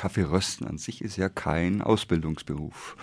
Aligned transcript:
Kaffeerösten 0.00 0.66
an 0.66 0.78
sich 0.78 1.02
ist 1.02 1.18
ja 1.18 1.28
kein 1.28 1.82
Ausbildungsberuf 1.82 2.96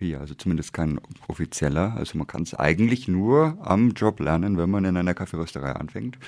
hier, 0.00 0.18
also 0.18 0.34
zumindest 0.34 0.72
kein 0.72 1.00
offizieller. 1.28 1.94
Also 1.96 2.18
man 2.18 2.26
kann 2.26 2.42
es 2.42 2.54
eigentlich 2.54 3.06
nur 3.06 3.56
am 3.60 3.92
Job 3.92 4.18
lernen, 4.18 4.58
wenn 4.58 4.68
man 4.68 4.84
in 4.84 4.96
einer 4.96 5.14
Kaffeerösterei 5.14 5.70
anfängt. 5.76 6.18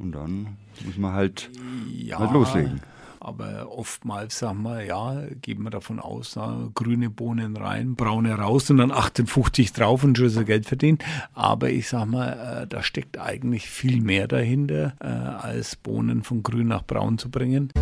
Und 0.00 0.10
dann 0.10 0.56
muss 0.84 0.96
man 0.98 1.12
halt, 1.12 1.50
ja, 1.88 2.18
halt 2.18 2.32
loslegen. 2.32 2.80
Aber 3.20 3.68
oftmals 3.70 4.40
sagen 4.40 4.62
wir, 4.62 4.82
ja, 4.82 5.22
gehen 5.40 5.62
wir 5.62 5.70
davon 5.70 6.00
aus, 6.00 6.32
da, 6.32 6.68
grüne 6.74 7.08
Bohnen 7.08 7.56
rein, 7.56 7.94
braune 7.94 8.34
raus 8.34 8.70
und 8.70 8.78
dann 8.78 8.90
58 8.90 9.72
drauf 9.72 10.02
und 10.02 10.18
schon 10.18 10.30
so 10.30 10.44
Geld 10.44 10.66
verdienen. 10.66 10.98
Aber 11.32 11.70
ich 11.70 11.88
sag 11.88 12.06
mal, 12.06 12.62
äh, 12.62 12.66
da 12.66 12.82
steckt 12.82 13.20
eigentlich 13.20 13.70
viel 13.70 14.00
mehr 14.00 14.26
dahinter, 14.26 14.94
äh, 14.98 15.06
als 15.06 15.76
Bohnen 15.76 16.24
von 16.24 16.42
grün 16.42 16.66
nach 16.66 16.82
braun 16.82 17.18
zu 17.18 17.30
bringen. 17.30 17.72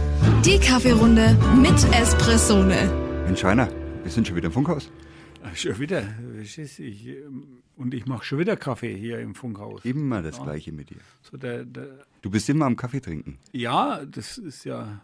Die 0.44 0.58
Kaffeerunde 0.58 1.36
mit 1.60 1.74
Espressone. 1.92 3.24
In 3.28 3.34
China, 3.36 3.68
wir 4.02 4.10
sind 4.10 4.26
schon 4.26 4.36
wieder 4.36 4.46
im 4.46 4.52
Funkhaus. 4.52 4.90
Schon 5.54 5.78
wieder. 5.78 6.04
Ich, 6.40 6.58
ähm, 6.58 7.62
und 7.76 7.92
ich 7.92 8.06
mache 8.06 8.24
schon 8.24 8.38
wieder 8.38 8.56
Kaffee 8.56 8.96
hier 8.96 9.18
im 9.18 9.34
Funkhaus. 9.34 9.84
Immer 9.84 10.22
das 10.22 10.38
ja. 10.38 10.44
Gleiche 10.44 10.72
mit 10.72 10.90
dir. 10.90 10.98
So 11.22 11.36
der, 11.36 11.64
der 11.64 12.04
du 12.22 12.30
bist 12.30 12.48
immer 12.48 12.66
am 12.66 12.76
Kaffee 12.76 13.00
trinken. 13.00 13.38
Ja, 13.52 14.04
das 14.04 14.38
ist 14.38 14.64
ja 14.64 15.00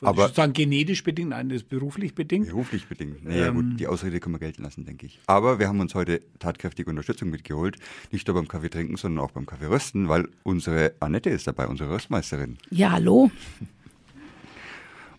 aber 0.00 0.28
ich 0.28 0.34
sagen 0.34 0.52
genetisch 0.52 1.02
bedingt, 1.02 1.30
nein, 1.30 1.48
das 1.48 1.62
ist 1.62 1.68
beruflich 1.68 2.14
bedingt. 2.14 2.46
Beruflich 2.48 2.86
bedingt. 2.86 3.24
Naja, 3.24 3.48
ähm, 3.48 3.54
gut, 3.54 3.80
die 3.80 3.86
Ausrede 3.86 4.20
können 4.20 4.34
wir 4.34 4.38
gelten 4.38 4.62
lassen, 4.62 4.84
denke 4.84 5.06
ich. 5.06 5.20
Aber 5.26 5.58
wir 5.58 5.68
haben 5.68 5.80
uns 5.80 5.94
heute 5.94 6.20
tatkräftige 6.38 6.88
Unterstützung 6.90 7.30
mitgeholt. 7.30 7.76
Nicht 8.10 8.26
nur 8.26 8.34
beim 8.34 8.48
Kaffee 8.48 8.70
trinken, 8.70 8.96
sondern 8.96 9.24
auch 9.24 9.32
beim 9.32 9.46
Kaffee 9.46 9.66
rösten, 9.66 10.08
weil 10.08 10.28
unsere 10.42 10.94
Annette 11.00 11.30
ist 11.30 11.46
dabei, 11.46 11.66
unsere 11.66 11.90
Röstmeisterin. 11.90 12.58
Ja, 12.70 12.92
hallo. 12.92 13.30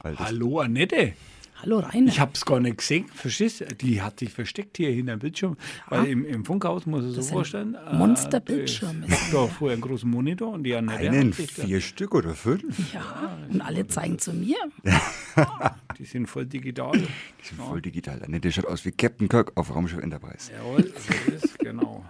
Hallo, 0.04 0.60
Annette. 0.60 1.14
Hallo 1.62 1.80
Rainer. 1.80 2.10
Ich 2.10 2.20
habe 2.20 2.34
es 2.34 2.44
gar 2.44 2.60
nicht 2.60 2.80
gesehen, 2.80 3.08
verstehst 3.08 3.62
du? 3.62 3.66
Die 3.66 4.02
hat 4.02 4.20
sich 4.20 4.32
versteckt 4.32 4.76
hier 4.76 4.90
hinter 4.90 5.16
dem 5.16 5.20
Bildschirm. 5.20 5.56
Ja. 5.90 5.98
Weil 5.98 6.08
im, 6.08 6.26
im 6.26 6.44
Funkhaus, 6.44 6.86
muss 6.86 7.06
ich 7.06 7.14
so 7.14 7.22
vorstellen. 7.22 7.78
Monsterbildschirm. 7.94 9.04
Äh, 9.04 9.16
da 9.32 9.48
vorher 9.48 9.76
einen 9.76 9.82
großen 9.82 10.10
Monitor 10.10 10.52
und 10.52 10.64
die 10.64 10.76
andere. 10.76 10.98
Einen, 10.98 11.32
vier 11.32 11.80
Stück 11.80 12.16
oder 12.16 12.34
fünf? 12.34 12.94
Ja, 12.94 13.38
und 13.50 13.62
alle 13.62 13.88
zeigen 13.88 14.20
zu 14.20 14.34
mir. 14.34 14.58
die 15.98 16.04
sind 16.04 16.28
voll 16.28 16.48
digital. 16.48 16.92
Die 16.92 17.46
sind 17.46 17.60
ja. 17.60 17.64
voll 17.64 17.82
digital. 17.82 18.20
Der 18.20 18.52
schaut 18.52 18.66
aus 18.66 18.84
wie 18.84 18.92
Captain 18.92 19.30
Kirk 19.30 19.54
auf 19.56 19.74
Raumschiff 19.74 20.00
Enterprise. 20.00 20.52
Jawohl, 20.52 20.84
so 20.84 21.32
ist 21.32 21.60
genau. 21.60 22.04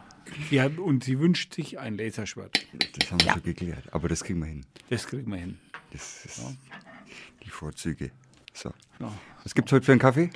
Ja, 0.49 0.67
und 0.77 1.03
sie 1.03 1.19
wünscht 1.19 1.53
sich 1.53 1.77
ein 1.77 1.95
Laserschwert. 1.95 2.65
Das 2.97 3.11
haben 3.11 3.19
wir 3.19 3.27
ja. 3.27 3.33
schon 3.33 3.43
geklärt, 3.43 3.93
aber 3.93 4.09
das 4.09 4.23
kriegen 4.23 4.39
wir 4.39 4.47
hin. 4.47 4.65
Das 4.89 5.05
kriegen 5.05 5.29
wir 5.29 5.37
hin. 5.37 5.59
Das 5.91 6.25
ist 6.25 6.39
ja. 6.39 6.89
Die 7.45 7.49
Vorzüge. 7.49 8.11
So. 8.53 8.71
Ja. 8.99 9.11
Was 9.43 9.55
gibt 9.55 9.69
es 9.69 9.73
heute 9.73 9.85
für 9.85 9.91
einen 9.91 10.01
Kaffee? 10.01 10.29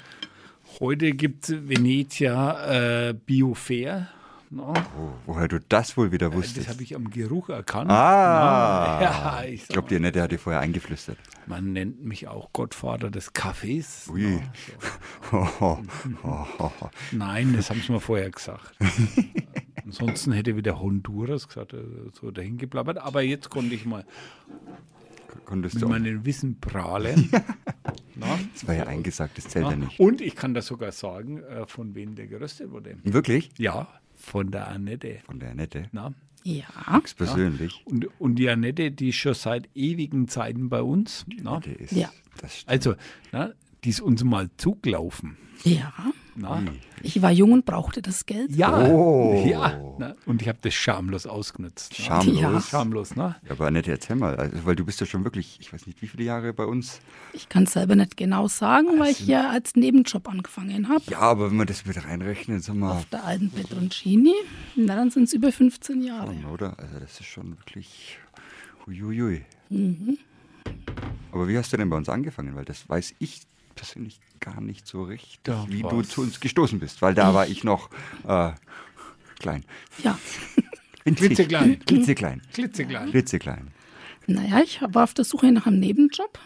Heute 0.80 1.12
gibt 1.12 1.50
es 1.50 1.68
Venezia 1.68 3.10
äh, 3.10 3.14
Biofair. 3.14 4.10
No. 4.50 4.74
Oh, 4.98 5.12
woher 5.26 5.50
du 5.50 5.60
das 5.60 5.98
wohl 5.98 6.12
wieder 6.14 6.34
wusstest? 6.34 6.68
Das 6.68 6.74
habe 6.74 6.84
ich 6.84 6.96
am 6.96 7.10
Geruch 7.10 7.50
erkannt. 7.50 7.92
Ah, 7.92 8.98
no. 8.98 9.04
ja, 9.04 9.44
ich, 9.44 9.68
glaube, 9.68 9.90
die 9.90 9.98
Annette 9.98 10.22
hat 10.22 10.32
dir 10.32 10.40
vorher 10.40 10.62
eingeflüstert. 10.62 11.18
Man 11.48 11.74
nennt 11.74 12.04
mich 12.06 12.30
auch 12.30 12.54
Gottvater 12.54 13.10
des 13.10 13.34
Kaffees. 13.34 14.08
Ui. 14.10 14.42
No. 15.32 15.84
Nein, 17.12 17.54
das 17.58 17.70
haben 17.70 17.82
sie 17.82 17.92
mir 17.92 18.00
vorher 18.00 18.30
gesagt. 18.30 18.78
Ansonsten 19.84 20.32
hätte 20.32 20.56
wieder 20.56 20.80
Honduras 20.80 21.48
gesagt, 21.48 21.74
äh, 21.74 21.84
so 22.14 22.32
dahin 22.32 22.58
geblabbert. 22.58 23.00
Aber 23.00 23.22
jetzt 23.22 23.50
konnte 23.50 23.76
ich 23.76 23.86
mal 23.86 24.06
konntest 25.46 25.76
mit 25.76 25.84
du 25.84 25.90
meinem 25.90 26.26
Wissen 26.26 26.60
prahlen. 26.60 27.30
Na? 28.16 28.40
Das 28.54 28.68
war 28.68 28.76
ja 28.76 28.88
eingesagt, 28.88 29.38
das 29.38 29.48
zählt 29.48 29.66
Na? 29.66 29.72
ja 29.72 29.78
nicht. 29.78 30.00
Und 30.00 30.22
ich 30.22 30.36
kann 30.36 30.54
das 30.54 30.68
sogar 30.68 30.92
sagen, 30.92 31.42
äh, 31.44 31.66
von 31.68 31.96
wem 31.96 32.16
der 32.16 32.28
geröstet 32.28 32.72
wurde. 32.72 32.98
Wirklich? 33.04 33.52
Ja, 33.58 33.88
von 34.16 34.52
der 34.52 34.68
Annette. 34.68 35.20
Von 35.26 35.40
der 35.40 35.52
Annette? 35.52 35.90
Na? 35.92 36.14
Ja. 36.44 36.66
persönlich. 37.18 37.84
Ja. 37.86 37.92
Und, 37.92 38.08
und 38.20 38.36
die 38.36 38.50
Annette, 38.50 38.92
die 38.92 39.10
ist 39.10 39.16
schon 39.16 39.34
seit 39.34 39.70
ewigen 39.76 40.28
Zeiten 40.28 40.70
bei 40.70 40.82
uns. 40.82 41.26
Die 41.28 41.46
Annette 41.46 41.72
ist, 41.72 41.92
ja. 41.92 42.10
also, 42.66 42.96
na, 43.32 43.52
die 43.84 43.90
ist 43.90 44.02
uns 44.02 44.24
mal 44.24 44.50
zugelaufen. 44.58 45.38
Ja. 45.64 45.94
Na? 46.40 46.62
Ich 47.02 47.20
war 47.24 47.32
jung 47.32 47.52
und 47.52 47.66
brauchte 47.66 48.04
das 48.04 48.28
Geld. 48.28 48.56
Ja, 48.56 48.88
oh. 48.88 49.44
ja. 49.48 49.82
Na? 49.98 50.16
Und 50.28 50.44
ich 50.44 50.48
habe 50.48 50.60
das 50.62 50.76
schamlos 50.76 51.26
ausgenutzt. 51.26 51.96
Schamlos? 51.96 52.40
Ja. 52.40 52.62
Schamlos, 52.62 53.16
ne? 53.16 53.36
Ja, 53.44 53.52
aber 53.52 53.66
Annette, 53.66 53.90
erzähl 53.90 54.16
mal, 54.16 54.36
also, 54.36 54.64
weil 54.64 54.76
du 54.76 54.86
bist 54.86 55.00
ja 55.00 55.08
schon 55.08 55.24
wirklich, 55.24 55.58
ich 55.60 55.74
weiß 55.74 55.88
nicht, 55.88 56.00
wie 56.04 56.08
viele 56.08 56.24
Jahre 56.24 56.54
bei 56.54 56.66
uns? 56.66 57.00
Ich 57.34 57.50
kann 57.50 57.64
es 57.64 57.74
selber 57.74 57.96
nicht 57.96 58.18
genau 58.18 58.48
sagen, 58.48 58.88
also, 58.88 59.00
weil 59.00 59.12
ich 59.12 59.26
ja 59.26 59.50
als 59.50 59.76
Nebenjob 59.76 60.30
angefangen 60.30 60.90
habe. 60.90 61.02
Ja, 61.10 61.22
aber 61.22 61.50
wenn 61.50 61.58
wir 61.58 61.66
das 61.66 61.86
mit 61.88 62.06
reinrechnen, 62.06 62.60
sag 62.60 62.76
mal. 62.76 62.92
Auf 62.92 63.06
der 63.06 63.24
alten 63.24 63.50
Petroncini, 63.50 64.36
na 64.76 64.96
dann 64.96 65.10
sind 65.10 65.24
es 65.24 65.34
über 65.34 65.52
15 65.52 66.04
Jahre. 66.04 66.36
Schon, 66.36 66.46
oder? 66.46 66.78
Also 66.78 67.00
das 67.00 67.20
ist 67.20 67.26
schon 67.26 67.58
wirklich, 67.58 68.20
huiuiui. 68.86 69.44
Mhm. 69.70 70.20
Aber 71.32 71.48
wie 71.48 71.58
hast 71.58 71.74
du 71.74 71.78
denn 71.78 71.90
bei 71.90 71.98
uns 71.98 72.10
angefangen? 72.10 72.56
Weil 72.56 72.66
das 72.66 72.88
weiß 72.88 73.16
ich 73.18 73.42
persönlich 73.78 74.20
gar 74.40 74.60
nicht 74.60 74.86
so 74.86 75.04
richtig, 75.04 75.40
ja, 75.48 75.66
wie 75.70 75.84
was? 75.84 75.92
du 75.92 76.02
zu 76.02 76.22
uns 76.22 76.40
gestoßen 76.40 76.80
bist, 76.80 77.02
weil 77.02 77.14
da 77.14 77.34
war 77.34 77.48
ich 77.48 77.64
noch 77.64 77.90
äh, 78.28 78.52
klein. 79.40 79.64
Ja. 80.04 80.20
Klitzeklein. 81.06 81.80
Klitzeklein. 81.86 82.42
Klitzeklein. 82.54 83.10
Klitzeklein. 83.12 83.68
Naja, 84.26 84.62
ich 84.62 84.82
war 84.82 85.06
auf 85.06 85.14
der 85.14 85.24
Suche 85.24 85.52
nach 85.54 85.66
einem 85.66 85.80
Nebenjob, 85.80 86.38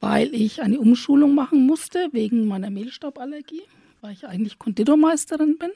weil 0.00 0.34
ich 0.34 0.60
eine 0.60 0.80
Umschulung 0.80 1.36
machen 1.36 1.64
musste 1.64 2.08
wegen 2.10 2.48
meiner 2.48 2.70
Mehlstauballergie, 2.70 3.62
weil 4.00 4.12
ich 4.12 4.26
eigentlich 4.26 4.58
Konditormeisterin 4.58 5.56
bin. 5.56 5.70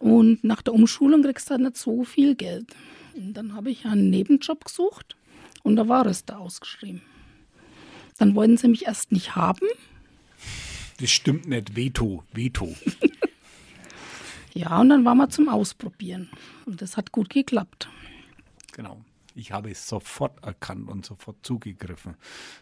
Und 0.00 0.42
nach 0.42 0.62
der 0.62 0.74
Umschulung 0.74 1.22
kriegst 1.22 1.48
du 1.48 1.52
halt 1.52 1.62
nicht 1.62 1.76
so 1.76 2.02
viel 2.02 2.34
Geld. 2.34 2.66
Und 3.14 3.34
dann 3.34 3.54
habe 3.54 3.70
ich 3.70 3.84
einen 3.84 4.10
Nebenjob 4.10 4.64
gesucht 4.64 5.16
und 5.62 5.76
da 5.76 5.86
war 5.86 6.06
es 6.06 6.24
da 6.24 6.38
ausgeschrieben. 6.38 7.02
Dann 8.22 8.36
wollten 8.36 8.56
sie 8.56 8.68
mich 8.68 8.86
erst 8.86 9.10
nicht 9.10 9.34
haben. 9.34 9.66
Das 11.00 11.10
stimmt 11.10 11.48
nicht. 11.48 11.74
Veto, 11.74 12.22
Veto. 12.32 12.72
ja, 14.54 14.80
und 14.80 14.90
dann 14.90 15.04
waren 15.04 15.18
wir 15.18 15.28
zum 15.28 15.48
Ausprobieren. 15.48 16.30
Und 16.64 16.80
das 16.80 16.96
hat 16.96 17.10
gut 17.10 17.30
geklappt. 17.30 17.88
Genau. 18.76 19.04
Ich 19.34 19.52
habe 19.52 19.70
es 19.70 19.88
sofort 19.88 20.44
erkannt 20.44 20.88
und 20.88 21.04
sofort 21.04 21.36
zugegriffen. 21.42 22.16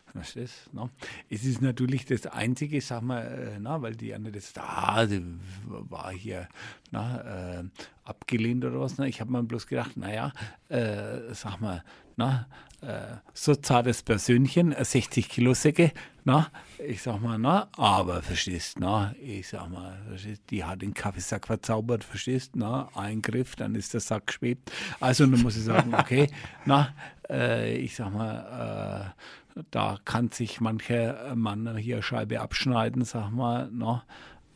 Verstehst, 0.07 0.73
ne? 0.73 0.91
Es 1.29 1.45
ist 1.45 1.63
natürlich 1.63 2.05
das 2.05 2.27
Einzige, 2.27 2.81
sag 2.81 3.03
mal, 3.03 3.23
äh, 3.23 3.59
na, 3.61 3.81
weil 3.81 3.95
die 3.95 4.13
andere 4.15 4.33
das, 4.33 4.53
ah, 4.57 5.07
die 5.07 5.23
war 5.67 6.13
hier 6.13 6.49
na, 6.91 7.61
äh, 7.61 7.65
abgelehnt 8.05 8.65
oder 8.65 8.81
was. 8.81 8.99
Ne? 8.99 9.09
Ich 9.09 9.21
habe 9.21 9.31
mir 9.31 9.43
bloß 9.43 9.67
gedacht, 9.67 9.97
naja, 9.97 10.33
äh, 10.69 11.33
sag 11.33 11.61
mal, 11.61 11.85
na, 12.17 12.49
äh, 12.81 13.17
so 13.35 13.55
zartes 13.55 14.03
Persönchen, 14.03 14.75
60 14.77 15.29
Kilo 15.29 15.55
Säcke, 15.55 15.93
na, 16.31 16.49
ich 16.79 17.03
sag 17.03 17.21
mal, 17.21 17.39
na, 17.39 17.69
aber 17.77 18.23
verstehst, 18.23 18.79
na, 18.79 19.13
ich 19.21 19.49
sag 19.49 19.69
mal, 19.69 20.01
verstehst, 20.07 20.43
die 20.51 20.63
hat 20.63 20.81
den 20.81 20.95
Kaffeesack 20.95 21.49
verzaubert, 21.49 22.05
verstehst, 22.05 22.55
na, 22.55 22.89
Eingriff, 22.95 23.57
dann 23.57 23.75
ist 23.75 23.95
der 23.95 24.01
Sack 24.01 24.29
geschwebt. 24.29 24.71
Also, 25.01 25.27
dann 25.27 25.43
muss 25.43 25.57
ich 25.57 25.65
sagen, 25.65 25.93
okay, 25.93 26.31
na, 26.67 26.95
äh, 27.29 27.77
ich 27.79 27.97
sag 27.97 28.13
mal, 28.13 29.15
äh, 29.57 29.63
da 29.73 29.99
kann 30.05 30.31
sich 30.31 30.61
mancher 30.61 31.35
Mann 31.35 31.77
hier 31.77 32.01
Scheibe 32.01 32.41
abschneiden, 32.41 33.05
sag 33.05 33.31
mal, 33.31 33.69
na, 33.73 34.05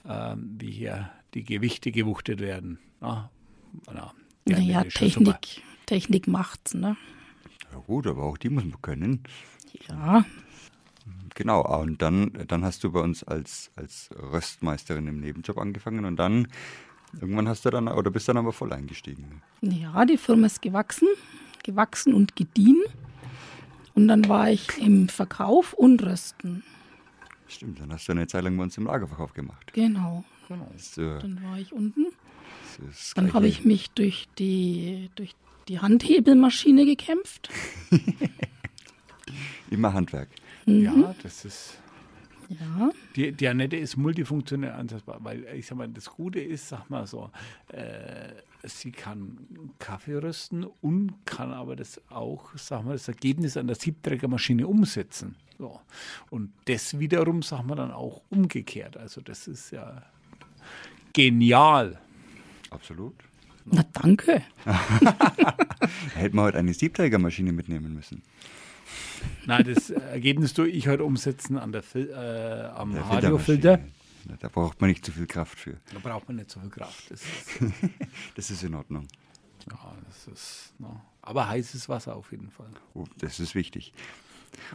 äh, 0.05 0.37
wie 0.39 0.71
hier 0.71 1.11
die 1.35 1.43
Gewichte 1.43 1.91
gewuchtet 1.91 2.39
werden. 2.39 2.79
Na, 3.01 3.31
na, 3.93 4.13
naja, 4.45 4.85
Technik, 4.85 5.63
Technik 5.87 6.29
macht's, 6.29 6.75
ne? 6.75 6.97
Ja 7.73 7.79
gut, 7.81 8.07
aber 8.07 8.23
auch 8.23 8.39
die 8.39 8.51
muss 8.51 8.65
man 8.65 8.81
können. 8.81 9.25
Ja. 9.89 10.25
Genau, 11.35 11.63
und 11.81 12.01
dann, 12.01 12.33
dann 12.47 12.65
hast 12.65 12.85
du 12.85 12.93
bei 12.93 13.01
uns 13.01 13.25
als, 13.25 13.71
als 13.75 14.11
Röstmeisterin 14.33 15.09
im 15.09 15.21
Nebenjob 15.21 15.59
angefangen 15.59 16.05
und 16.05 16.17
dann 16.17 16.47
irgendwann 17.21 17.49
hast 17.49 17.65
du 17.65 17.71
dann, 17.71 17.89
oder 17.89 18.11
bist 18.11 18.29
dann 18.29 18.37
aber 18.37 18.53
voll 18.53 18.73
eingestiegen. 18.73 19.43
Ja, 19.61 20.05
die 20.05 20.17
Firma 20.17 20.47
ist 20.47 20.63
gewachsen, 20.63 21.09
gewachsen 21.65 22.15
und 22.15 22.37
gediehen. 22.37 22.83
Und 23.95 24.09
dann 24.09 24.29
war 24.29 24.51
ich 24.51 24.79
im 24.79 25.09
Verkauf 25.09 25.73
und 25.73 26.03
Rösten. 26.03 26.65
Stimmt, 27.47 27.81
dann 27.81 27.93
hast 27.93 28.09
du 28.09 28.13
eine 28.13 28.27
Zeit 28.27 28.43
lang 28.43 28.57
bei 28.57 28.65
uns 28.65 28.77
im 28.77 28.87
Lagerverkauf 28.87 29.35
gemacht. 29.35 29.73
Genau. 29.73 30.25
genau. 30.49 30.71
So. 30.77 31.19
Dann 31.19 31.41
war 31.45 31.59
ich 31.59 31.73
unten. 31.73 32.07
Dann 33.15 33.33
habe 33.33 33.47
ich 33.47 33.65
mich 33.65 33.91
durch 33.91 34.29
die, 34.39 35.11
durch 35.15 35.35
die 35.69 35.79
Handhebelmaschine 35.79 36.85
gekämpft. 36.87 37.51
Immer 39.71 39.93
Handwerk. 39.93 40.29
Mhm. 40.67 40.83
Ja, 40.83 41.15
das 41.23 41.45
ist. 41.45 41.79
Ja. 42.49 42.91
Die, 43.17 43.33
die 43.33 43.49
Annette 43.49 43.77
ist 43.77 43.97
multifunktionell 43.97 44.73
ansatzbar, 44.73 45.19
weil 45.23 45.45
ich 45.55 45.67
sag 45.67 45.79
mal, 45.79 45.89
das 45.89 46.11
Gute 46.11 46.41
ist, 46.41 46.69
sag 46.69 46.91
mal 46.91 47.07
so, 47.07 47.31
äh, 47.69 48.33
sie 48.63 48.93
kann 48.93 49.39
Kaffee 49.79 50.17
rösten 50.17 50.65
und 50.83 51.15
kann 51.25 51.53
aber 51.53 51.75
das 51.75 52.01
auch, 52.11 52.51
sag 52.57 52.85
mal, 52.85 52.93
das 52.93 53.09
Ergebnis 53.09 53.57
an 53.57 53.67
der 53.67 53.77
Siebträgermaschine 53.77 54.67
umsetzen. 54.67 55.37
So. 55.59 55.81
Und 56.31 56.53
das 56.67 56.99
wiederum, 56.99 57.43
sag 57.43 57.65
mal, 57.65 57.77
dann 57.77 57.93
auch 57.93 58.23
umgekehrt. 58.31 58.97
Also 58.97 59.21
das 59.21 59.49
ist 59.49 59.71
ja 59.71 60.03
genial. 61.13 61.99
Absolut. 62.71 63.15
Na 63.65 63.85
danke. 63.93 64.43
Hätten 66.15 66.37
wir 66.37 66.43
heute 66.43 66.59
eine 66.59 66.75
Siebträgermaschine 66.75 67.53
mitnehmen 67.53 67.95
müssen. 67.95 68.23
Nein, 69.47 69.65
das 69.73 69.91
Ergebnis 69.91 70.55
tue 70.55 70.69
ich 70.69 70.89
heute 70.89 71.05
umsetzen 71.05 71.59
an 71.59 71.73
der 71.73 71.83
Fil 71.83 72.11
äh, 72.11 72.67
am 72.75 72.93
Der 72.93 73.03
Radiofilter. 73.03 73.81
Da 74.41 74.49
braucht 74.49 74.81
man 74.81 74.89
nicht 74.89 75.05
zu 75.05 75.13
viel 75.13 75.27
Kraft 75.27 75.59
für. 75.59 75.77
Da 75.93 75.99
braucht 76.03 76.29
man 76.29 76.37
nicht 76.37 76.51
so 76.51 76.59
viel 76.61 76.71
Kraft. 76.71 77.11
Das 77.11 77.21
ist, 77.21 77.61
Das 78.37 78.51
ist 78.51 78.63
in 78.63 78.75
Ordnung. 78.75 79.07
ja, 79.71 79.79
das 80.07 80.27
ist 80.29 80.75
no. 80.79 81.01
Aber 81.23 81.49
heißes 81.49 81.89
Wasser 81.89 82.17
auf 82.17 82.31
jeden 82.33 82.51
Fall. 82.51 82.71
Oh, 82.95 83.05
das 83.19 83.41
ist 83.41 83.55
wichtig. 83.55 83.93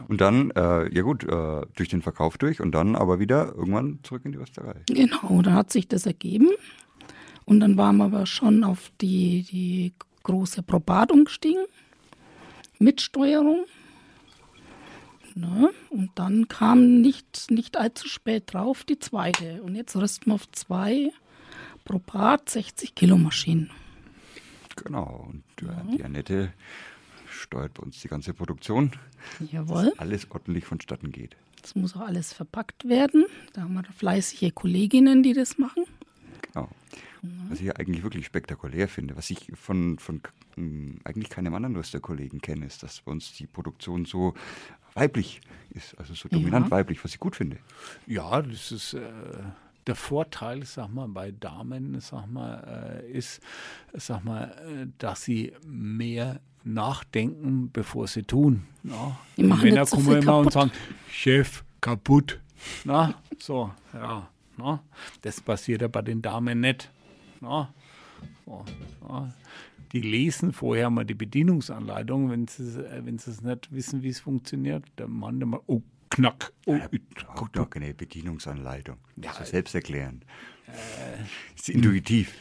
Und 0.08 0.20
dann, 0.20 0.50
äh, 0.52 0.92
ja 0.94 1.02
gut, 1.02 1.24
äh, 1.24 1.62
durch 1.74 1.88
den 1.88 2.02
Verkauf 2.02 2.38
durch 2.38 2.60
und 2.60 2.72
dann 2.72 2.94
aber 2.96 3.18
wieder 3.18 3.54
irgendwann 3.54 3.98
zurück 4.02 4.22
in 4.24 4.32
die 4.32 4.38
Rösterei. 4.38 4.74
Genau, 4.86 5.42
da 5.42 5.52
hat 5.52 5.72
sich 5.72 5.88
das 5.88 6.06
ergeben. 6.06 6.50
Und 7.44 7.60
dann 7.60 7.76
waren 7.76 7.96
wir 7.96 8.04
aber 8.04 8.26
schon 8.26 8.62
auf 8.62 8.92
die, 9.00 9.42
die 9.50 9.94
große 10.22 10.62
Probat 10.62 11.10
umgestiegen. 11.10 11.64
Mit 12.78 13.00
Steuerung. 13.00 13.64
Ne? 15.40 15.70
Und 15.88 16.10
dann 16.16 16.48
kam 16.48 17.00
nicht, 17.00 17.50
nicht 17.50 17.78
allzu 17.78 18.08
spät 18.08 18.52
drauf 18.52 18.84
die 18.84 18.98
zweite. 18.98 19.62
Und 19.62 19.74
jetzt 19.74 19.96
rüsten 19.96 20.30
wir 20.30 20.34
auf 20.34 20.50
zwei 20.52 21.10
Probat 21.84 22.48
60 22.50 22.94
Kilo 22.94 23.16
Maschinen. 23.16 23.70
Genau. 24.76 25.30
Und 25.32 25.68
äh, 25.68 25.96
die 25.96 26.04
Annette 26.04 26.52
steuert 27.28 27.74
bei 27.74 27.82
uns 27.82 28.00
die 28.00 28.08
ganze 28.08 28.34
Produktion, 28.34 28.92
Jawohl. 29.50 29.92
alles 29.96 30.30
ordentlich 30.30 30.66
vonstatten 30.66 31.10
geht. 31.10 31.36
Das 31.62 31.74
muss 31.74 31.96
auch 31.96 32.00
alles 32.00 32.32
verpackt 32.32 32.88
werden. 32.88 33.24
Da 33.54 33.62
haben 33.62 33.74
wir 33.74 33.84
fleißige 33.84 34.54
Kolleginnen, 34.54 35.22
die 35.22 35.32
das 35.32 35.58
machen. 35.58 35.84
Genau. 36.42 36.68
Was 37.50 37.60
ich 37.60 37.76
eigentlich 37.76 38.02
wirklich 38.02 38.24
spektakulär 38.24 38.88
finde, 38.88 39.16
was 39.16 39.28
ich 39.30 39.52
von, 39.54 39.98
von 39.98 40.22
ähm, 40.56 41.00
eigentlich 41.04 41.28
keinem 41.28 41.54
anderen 41.54 41.76
Rösterkollegen 41.76 42.40
kenne, 42.40 42.64
ist, 42.64 42.82
dass 42.82 43.02
bei 43.02 43.12
uns 43.12 43.32
die 43.32 43.46
Produktion 43.46 44.06
so 44.06 44.34
weiblich 45.00 45.40
ist, 45.70 45.96
also 45.98 46.14
so 46.14 46.28
dominant 46.28 46.66
Ja. 46.66 46.70
weiblich, 46.72 47.02
was 47.04 47.12
ich 47.12 47.20
gut 47.20 47.36
finde. 47.36 47.58
Ja, 48.06 48.42
das 48.42 48.72
ist 48.72 48.94
äh, 48.94 49.00
der 49.86 49.94
Vorteil, 49.94 50.64
sag 50.64 50.88
mal, 50.92 51.08
bei 51.08 51.30
Damen, 51.32 51.98
sag 52.00 52.26
mal, 52.30 53.02
äh, 53.06 53.10
ist, 53.12 53.40
sag 53.94 54.24
mal, 54.24 54.44
äh, 54.66 54.86
dass 54.98 55.22
sie 55.22 55.52
mehr 55.66 56.40
nachdenken, 56.64 57.70
bevor 57.72 58.06
sie 58.06 58.22
tun. 58.22 58.64
Ja. 58.82 59.16
Die 59.36 59.44
Männer 59.44 59.86
so 59.86 59.96
kommen 59.96 60.08
viel 60.08 60.16
immer 60.22 60.38
und 60.38 60.44
kaputt. 60.44 60.52
sagen, 60.52 60.70
Chef, 61.10 61.64
kaputt. 61.80 62.38
Na, 62.84 63.14
so, 63.38 63.72
ja. 63.94 64.28
Na, 64.58 64.82
das 65.22 65.40
passiert 65.40 65.80
ja 65.82 65.88
bei 65.88 66.02
den 66.02 66.20
Damen 66.20 66.60
nicht. 66.60 66.90
Na, 67.40 67.72
so, 68.44 68.64
ja. 69.08 69.32
Die 69.92 70.00
lesen 70.00 70.52
vorher 70.52 70.88
mal 70.90 71.04
die 71.04 71.14
Bedienungsanleitung, 71.14 72.30
wenn 72.30 72.46
sie, 72.46 72.80
äh, 72.84 73.04
wenn 73.04 73.18
sie 73.18 73.30
es 73.30 73.42
nicht 73.42 73.72
wissen, 73.72 74.02
wie 74.02 74.08
es 74.10 74.20
funktioniert. 74.20 74.84
Der 74.98 75.08
Mann, 75.08 75.40
der 75.40 75.46
mal, 75.46 75.60
oh, 75.66 75.82
knack, 76.10 76.52
oh, 76.66 76.78
Auch 77.34 77.48
doch 77.48 77.68
keine 77.70 77.92
Bedienungsanleitung. 77.94 78.98
Ja, 79.16 79.32
Ja, 79.38 79.44
selbst 79.44 79.74
erklären. 79.74 80.22
ist 81.56 81.68
intuitiv. 81.68 82.34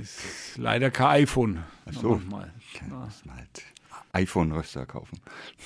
Ist 0.00 0.58
leider 0.58 0.90
kein 0.90 1.22
iPhone. 1.22 1.64
Ach 1.86 1.92
so. 1.94 2.16
Muss 2.16 3.24
man 3.24 3.36
halt 3.36 3.64
iPhone-Röster 4.12 4.84
kaufen. 4.84 5.18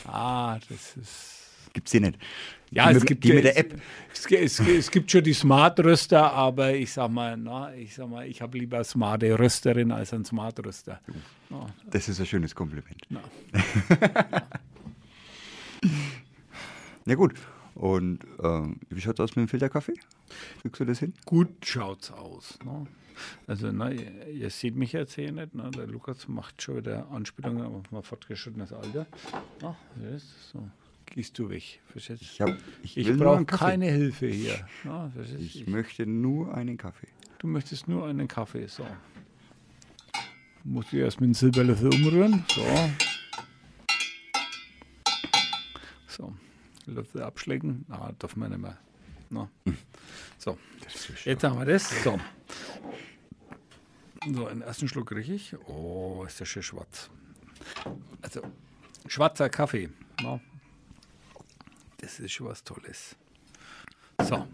Ah, 0.07 0.59
das 0.69 0.97
ist. 0.97 1.46
Gibt's 1.77 1.91
die 1.93 2.01
nicht? 2.01 2.19
Ja, 2.71 2.89
die 2.89 2.95
es 2.97 3.01
mit, 3.03 3.09
gibt 3.09 3.25
die 3.25 3.33
mit 3.35 3.45
der 3.45 3.53
es- 3.53 3.59
App. 3.59 3.81
Es, 4.13 4.27
es, 4.31 4.61
es 4.61 4.91
gibt 4.91 5.11
schon 5.11 5.23
die 5.23 5.35
Smart-Röster, 5.35 6.33
aber 6.33 6.73
ich 6.75 6.91
sag 6.93 7.11
mal, 7.11 7.37
na, 7.37 7.75
ich 7.75 7.95
sag 7.95 8.09
mal, 8.09 8.27
ich 8.27 8.41
habe 8.41 8.57
lieber 8.59 8.79
eine 8.79 8.85
smarte 8.85 9.39
Rösterin 9.39 9.93
als 9.93 10.15
einen 10.15 10.25
Smart-Röster. 10.25 11.01
Ja, 11.51 11.67
Das 11.91 12.09
ist 12.09 12.19
ein 12.19 12.25
schönes 12.27 12.55
Kompliment. 12.55 13.03
na. 13.11 13.21
Ja 17.07 17.15
gut. 17.15 17.35
Und 17.75 18.21
ähm, 18.43 18.81
wie 18.89 19.01
schaut's 19.01 19.21
aus 19.21 19.37
mit 19.37 19.47
dem 19.47 19.49
Filterkaffee? 19.49 19.95
Kriegst 20.63 20.81
du 20.81 20.85
das 20.87 20.99
hin? 20.99 21.13
Gut 21.25 21.49
schaut's 21.65 22.11
aus. 22.11 22.59
Ne? 22.65 22.87
Also, 23.47 23.71
na, 23.71 23.91
ihr, 23.93 24.27
ihr 24.29 24.51
seht 24.51 24.75
mich 24.77 24.93
jetzt 24.93 25.15
hier 25.15 25.31
nicht. 25.31 25.55
Ne? 25.55 25.71
Der 25.77 25.87
Lukas 25.87 26.27
macht 26.27 26.61
schon 26.63 26.79
wieder 26.79 27.07
Anspielungen 27.11 27.63
auf 27.67 27.91
mein 27.93 28.03
fortgeschrittenes 28.03 28.73
Alter. 28.73 29.07
Das 29.61 29.77
ist 30.17 30.51
so. 30.53 30.69
Gehst 31.07 31.39
du 31.39 31.49
weg. 31.49 31.81
Verstehst? 31.87 32.21
Ich, 32.23 32.41
hab, 32.41 32.51
ich, 32.83 32.97
Ich 32.97 33.17
brauche 33.17 33.45
keine 33.47 33.87
Hilfe 33.87 34.27
hier. 34.27 34.67
Na, 34.85 35.09
verstehst? 35.11 35.41
Ich 35.41 35.61
Ich- 35.63 35.67
möchte 35.67 36.07
nur 36.07 36.55
einen 36.55 36.77
Kaffee. 36.77 37.09
Du 37.39 37.47
möchtest 37.47 37.89
nur 37.89 38.07
einen 38.07 38.29
Kaffee, 38.29 38.67
so. 38.67 38.87
Musst 40.65 40.93
du 40.93 40.97
erst 40.97 41.21
mit 41.21 41.29
dem 41.29 41.35
Silberlöffel 41.35 41.95
umrühren, 41.95 42.45
so. 42.49 42.63
So, 46.09 46.35
Löffel 46.87 47.23
abschlecken. 47.23 47.85
Ah, 47.91 48.13
darf 48.19 48.37
man 48.37 48.51
nicht 48.51 48.61
mehr. 48.63 48.79
Na. 49.31 49.49
So, 50.39 50.59
jetzt 51.25 51.45
haben 51.45 51.59
wir 51.59 51.67
das. 51.67 51.91
So. 52.03 52.19
So, 54.33 54.47
einen 54.47 54.63
ersten 54.63 54.89
Schluck 54.89 55.09
kriege 55.09 55.35
ich. 55.35 55.55
Oh, 55.69 56.25
ist 56.27 56.41
der 56.41 56.47
schön 56.47 56.63
schwarz. 56.63 57.11
Also, 58.23 58.41
schwarzer 59.07 59.49
Kaffee. 59.49 59.89
Na. 60.23 60.41
Das 61.99 62.21
ist 62.21 62.33
schon 62.33 62.49
was 62.49 62.63
Tolles. 62.65 63.17
So, 64.23 64.47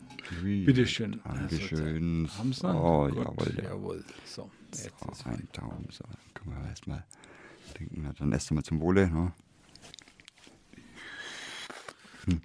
bitteschön. 0.43 1.21
Dankeschön. 1.25 2.25
Also, 2.27 2.39
haben 2.39 2.53
Sie? 2.53 2.67
Oh, 2.67 3.09
Gut, 3.09 3.17
jawohl. 3.17 3.55
Ja. 3.57 3.63
jawohl. 3.65 4.05
So, 4.25 4.51
jetzt 4.71 4.87
ist 4.87 4.95
So, 5.23 5.29
ein 5.31 5.49
Daumen. 5.53 5.89
So, 5.91 6.05
können 6.35 6.57
wir 6.61 6.69
erstmal 6.69 7.05
trinken. 7.75 8.03
Na, 8.03 8.13
dann 8.13 8.33
erst 8.33 8.51
einmal 8.51 8.65
zum 8.65 8.81
Wohle. 8.81 9.09
Ne? 9.09 9.33
Hm. 12.27 12.41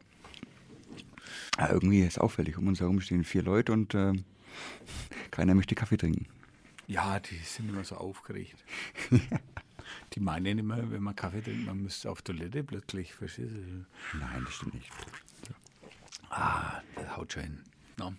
Ja, 1.57 1.71
irgendwie 1.71 2.01
ist 2.01 2.19
auffällig. 2.19 2.57
Um 2.57 2.67
uns 2.67 2.79
herum 2.79 3.01
stehen 3.01 3.23
vier 3.23 3.43
Leute 3.43 3.73
und 3.73 3.93
ähm, 3.95 4.23
keiner 5.31 5.55
möchte 5.55 5.75
Kaffee 5.75 5.97
trinken. 5.97 6.27
Ja, 6.87 7.19
die 7.19 7.35
sind 7.37 7.69
immer 7.69 7.83
so 7.83 7.95
aufgeregt. 7.95 8.63
die 10.17 10.23
meinen 10.23 10.57
immer, 10.57 10.89
wenn 10.89 11.03
man 11.03 11.15
Kaffee 11.15 11.41
trinkt, 11.41 11.67
man 11.67 11.83
müsste 11.83 12.09
auf 12.09 12.23
Toilette 12.23 12.63
plötzlich. 12.63 13.13
Verstehst 13.13 13.53
du? 13.53 14.17
Nein, 14.17 14.41
das 14.43 14.53
stimmt 14.55 14.73
nicht. 14.73 14.89
Ah, 16.31 16.81
das 16.95 17.15
haut 17.15 17.33
schon 17.33 17.43
hin. 17.43 17.59
No. 17.99 18.13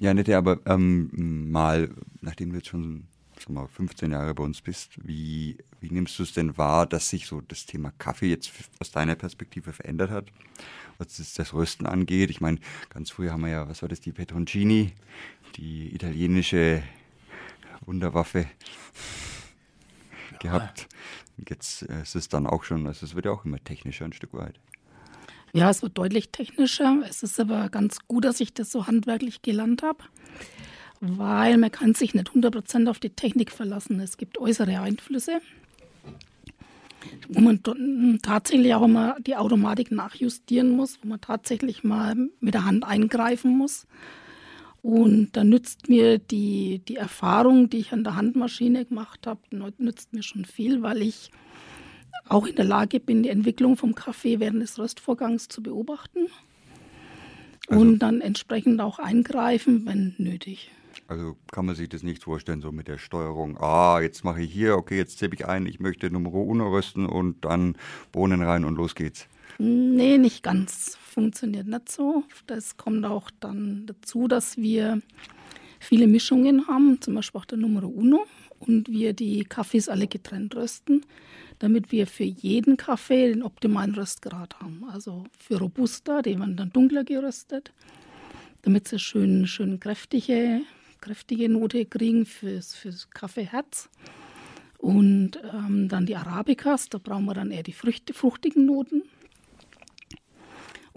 Ja, 0.00 0.12
Nette, 0.14 0.36
aber 0.36 0.58
ähm, 0.66 1.50
mal, 1.52 1.94
nachdem 2.22 2.50
du 2.50 2.56
jetzt 2.56 2.68
schon 2.68 3.06
sag 3.38 3.50
mal, 3.50 3.68
15 3.68 4.10
Jahre 4.10 4.34
bei 4.34 4.42
uns 4.42 4.60
bist, 4.60 4.98
wie, 5.06 5.58
wie 5.80 5.90
nimmst 5.90 6.18
du 6.18 6.24
es 6.24 6.32
denn 6.32 6.58
wahr, 6.58 6.86
dass 6.86 7.08
sich 7.08 7.28
so 7.28 7.40
das 7.40 7.64
Thema 7.64 7.92
Kaffee 7.96 8.28
jetzt 8.28 8.50
aus 8.80 8.90
deiner 8.90 9.14
Perspektive 9.14 9.72
verändert 9.72 10.10
hat? 10.10 10.26
Was 10.98 11.18
das, 11.18 11.34
das 11.34 11.54
Rösten 11.54 11.86
angeht. 11.86 12.30
Ich 12.30 12.40
meine, 12.40 12.58
ganz 12.90 13.10
früher 13.10 13.30
haben 13.30 13.42
wir 13.42 13.50
ja, 13.50 13.68
was 13.68 13.82
war 13.82 13.88
das, 13.88 14.00
die 14.00 14.10
Petroncini, 14.10 14.92
die 15.54 15.94
italienische 15.94 16.82
Wunderwaffe 17.86 18.46
gehabt. 20.40 20.88
Jetzt 21.48 21.82
äh, 21.88 22.02
ist 22.02 22.16
es 22.16 22.28
dann 22.28 22.46
auch 22.46 22.64
schon, 22.64 22.86
also 22.86 23.04
es 23.04 23.14
wird 23.14 23.26
ja 23.26 23.32
auch 23.32 23.44
immer 23.44 23.62
technischer 23.62 24.04
ein 24.04 24.12
Stück 24.12 24.34
weit. 24.34 24.58
Ja, 25.52 25.70
es 25.70 25.82
wird 25.82 25.96
deutlich 25.96 26.30
technischer. 26.30 27.02
Es 27.08 27.22
ist 27.22 27.40
aber 27.40 27.68
ganz 27.68 27.98
gut, 28.06 28.24
dass 28.24 28.40
ich 28.40 28.52
das 28.52 28.70
so 28.70 28.86
handwerklich 28.86 29.42
gelernt 29.42 29.82
habe, 29.82 29.98
weil 31.00 31.56
man 31.56 31.72
kann 31.72 31.94
sich 31.94 32.14
nicht 32.14 32.30
100% 32.30 32.88
auf 32.88 32.98
die 32.98 33.10
Technik 33.10 33.50
verlassen. 33.50 34.00
Es 34.00 34.16
gibt 34.18 34.38
äußere 34.38 34.80
Einflüsse, 34.80 35.40
wo 37.28 37.40
man 37.40 37.62
tatsächlich 38.22 38.74
auch 38.74 38.84
immer 38.84 39.16
die 39.20 39.36
Automatik 39.36 39.90
nachjustieren 39.90 40.70
muss, 40.70 40.98
wo 41.02 41.08
man 41.08 41.20
tatsächlich 41.20 41.82
mal 41.82 42.14
mit 42.40 42.54
der 42.54 42.64
Hand 42.64 42.84
eingreifen 42.84 43.56
muss. 43.56 43.86
Und 44.82 45.36
da 45.36 45.44
nützt 45.44 45.88
mir 45.88 46.18
die, 46.18 46.80
die 46.86 46.96
Erfahrung, 46.96 47.68
die 47.68 47.78
ich 47.78 47.92
an 47.92 48.04
der 48.04 48.16
Handmaschine 48.16 48.84
gemacht 48.84 49.26
habe, 49.26 49.40
nützt 49.78 50.12
mir 50.12 50.22
schon 50.22 50.44
viel, 50.44 50.82
weil 50.82 51.02
ich 51.02 51.30
auch 52.28 52.46
in 52.46 52.56
der 52.56 52.64
Lage 52.64 53.00
bin, 53.00 53.22
die 53.22 53.28
Entwicklung 53.30 53.76
vom 53.76 53.94
Kaffee 53.94 54.40
während 54.40 54.62
des 54.62 54.78
Röstvorgangs 54.78 55.48
zu 55.48 55.62
beobachten 55.62 56.28
und 57.68 57.98
dann 57.98 58.20
entsprechend 58.20 58.80
auch 58.80 58.98
eingreifen, 58.98 59.86
wenn 59.86 60.14
nötig. 60.18 60.70
Also 61.06 61.36
kann 61.52 61.64
man 61.64 61.74
sich 61.74 61.88
das 61.88 62.02
nicht 62.02 62.22
vorstellen, 62.22 62.60
so 62.60 62.72
mit 62.72 62.88
der 62.88 62.98
Steuerung. 62.98 63.56
Ah, 63.58 64.00
jetzt 64.00 64.24
mache 64.24 64.42
ich 64.42 64.52
hier, 64.52 64.76
okay, 64.76 64.96
jetzt 64.96 65.16
tippe 65.16 65.36
ich 65.36 65.46
ein, 65.46 65.66
ich 65.66 65.80
möchte 65.80 66.10
Numero 66.10 66.42
Uno 66.42 66.68
rösten 66.68 67.06
und 67.06 67.44
dann 67.44 67.76
Bohnen 68.12 68.42
rein 68.42 68.64
und 68.64 68.76
los 68.76 68.94
geht's. 68.94 69.28
Nee, 69.58 70.18
nicht 70.18 70.44
ganz. 70.44 70.96
Funktioniert 71.02 71.66
nicht 71.66 71.90
so. 71.90 72.22
Das 72.46 72.76
kommt 72.76 73.04
auch 73.04 73.30
dann 73.40 73.86
dazu, 73.86 74.28
dass 74.28 74.56
wir 74.56 75.02
viele 75.80 76.06
Mischungen 76.06 76.68
haben, 76.68 77.00
zum 77.00 77.16
Beispiel 77.16 77.40
auch 77.40 77.44
der 77.44 77.58
Numero 77.58 77.88
Uno, 77.88 78.24
und 78.60 78.88
wir 78.88 79.12
die 79.12 79.44
Kaffees 79.44 79.88
alle 79.88 80.06
getrennt 80.06 80.54
rösten, 80.54 81.04
damit 81.58 81.90
wir 81.90 82.06
für 82.06 82.24
jeden 82.24 82.76
Kaffee 82.76 83.28
den 83.28 83.42
optimalen 83.42 83.94
Röstgrad 83.94 84.60
haben. 84.60 84.84
Also 84.92 85.24
für 85.36 85.58
Robusta, 85.58 86.22
die 86.22 86.38
werden 86.38 86.56
dann 86.56 86.70
dunkler 86.70 87.02
geröstet, 87.02 87.72
damit 88.62 88.86
sie 88.86 89.00
schön, 89.00 89.48
schön 89.48 89.80
kräftige, 89.80 90.60
kräftige 91.00 91.48
Note 91.48 91.84
kriegen 91.84 92.26
fürs, 92.26 92.74
fürs 92.74 93.10
Kaffeeherz. 93.10 93.88
Und 94.78 95.40
ähm, 95.52 95.88
dann 95.88 96.06
die 96.06 96.14
Arabicas, 96.14 96.88
da 96.88 96.98
brauchen 96.98 97.24
wir 97.24 97.34
dann 97.34 97.50
eher 97.50 97.64
die 97.64 97.72
Früchte, 97.72 98.14
fruchtigen 98.14 98.64
Noten. 98.64 99.02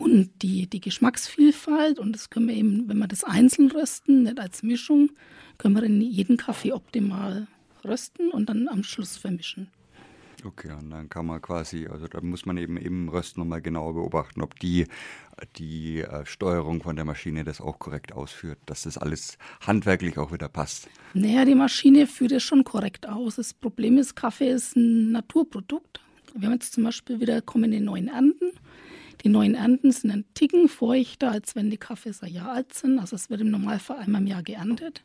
Und 0.02 0.42
die, 0.42 0.66
die 0.66 0.82
Geschmacksvielfalt, 0.82 2.00
und 2.00 2.14
das 2.14 2.32
können 2.32 2.48
wir 2.48 2.56
eben, 2.56 2.90
wenn 2.90 2.98
wir 2.98 3.08
das 3.08 3.24
einzeln 3.24 3.70
rösten, 3.70 4.24
nicht 4.24 4.40
als 4.40 4.64
Mischung, 4.64 5.12
können 5.60 5.76
wir 5.76 5.84
in 5.84 6.02
jeden 6.02 6.38
Kaffee 6.38 6.74
optimal 6.74 7.46
rösten 7.86 8.32
und 8.32 8.50
dann 8.50 8.68
am 8.68 8.84
Schluss 8.84 9.16
vermischen. 9.16 9.70
Okay, 10.44 10.72
und 10.72 10.90
dann 10.90 11.08
kann 11.08 11.28
man 11.28 11.40
quasi, 11.40 11.86
also 11.86 12.08
da 12.08 12.20
muss 12.20 12.48
man 12.48 12.58
eben 12.58 12.78
im 12.78 13.10
Rösten 13.10 13.42
nochmal 13.42 13.62
genauer 13.62 13.94
beobachten, 13.94 14.42
ob 14.42 14.60
die, 14.60 14.88
die 15.58 16.00
äh, 16.00 16.26
Steuerung 16.26 16.82
von 16.82 16.96
der 16.96 17.06
Maschine 17.06 17.44
das 17.44 17.62
auch 17.62 17.78
korrekt 17.78 18.12
ausführt, 18.12 18.58
dass 18.66 18.82
das 18.82 18.98
alles 18.98 19.38
handwerklich 19.64 20.18
auch 20.18 20.32
wieder 20.32 20.50
passt. 20.50 20.90
Naja, 21.14 21.46
die 21.46 21.54
Maschine 21.54 22.08
führt 22.08 22.32
es 22.32 22.42
schon 22.42 22.64
korrekt 22.64 23.08
aus. 23.08 23.36
Das 23.36 23.54
Problem 23.54 24.00
ist, 24.00 24.16
Kaffee 24.16 24.50
ist 24.50 24.76
ein 24.76 25.12
Naturprodukt. 25.12 26.02
Wir 26.34 26.48
haben 26.48 26.54
jetzt 26.54 26.74
zum 26.74 26.86
Beispiel 26.86 27.20
wieder 27.20 27.40
kommende 27.44 27.80
neuen 27.80 28.08
Ernten. 28.08 28.52
Die 29.24 29.30
neuen 29.30 29.54
Ernten 29.54 29.92
sind 29.92 30.12
ein 30.12 30.26
Ticken 30.34 30.68
feuchter, 30.68 31.32
als 31.32 31.56
wenn 31.56 31.70
die 31.70 31.78
Kaffees 31.78 32.24
ein 32.24 32.34
Jahr 32.34 32.54
alt 32.54 32.74
sind. 32.74 32.98
Also 32.98 33.16
es 33.16 33.30
wird 33.30 33.42
im 33.42 33.52
Normalfall 33.52 34.00
einmal 34.00 34.22
im 34.22 34.28
Jahr 34.28 34.42
geerntet. 34.42 35.04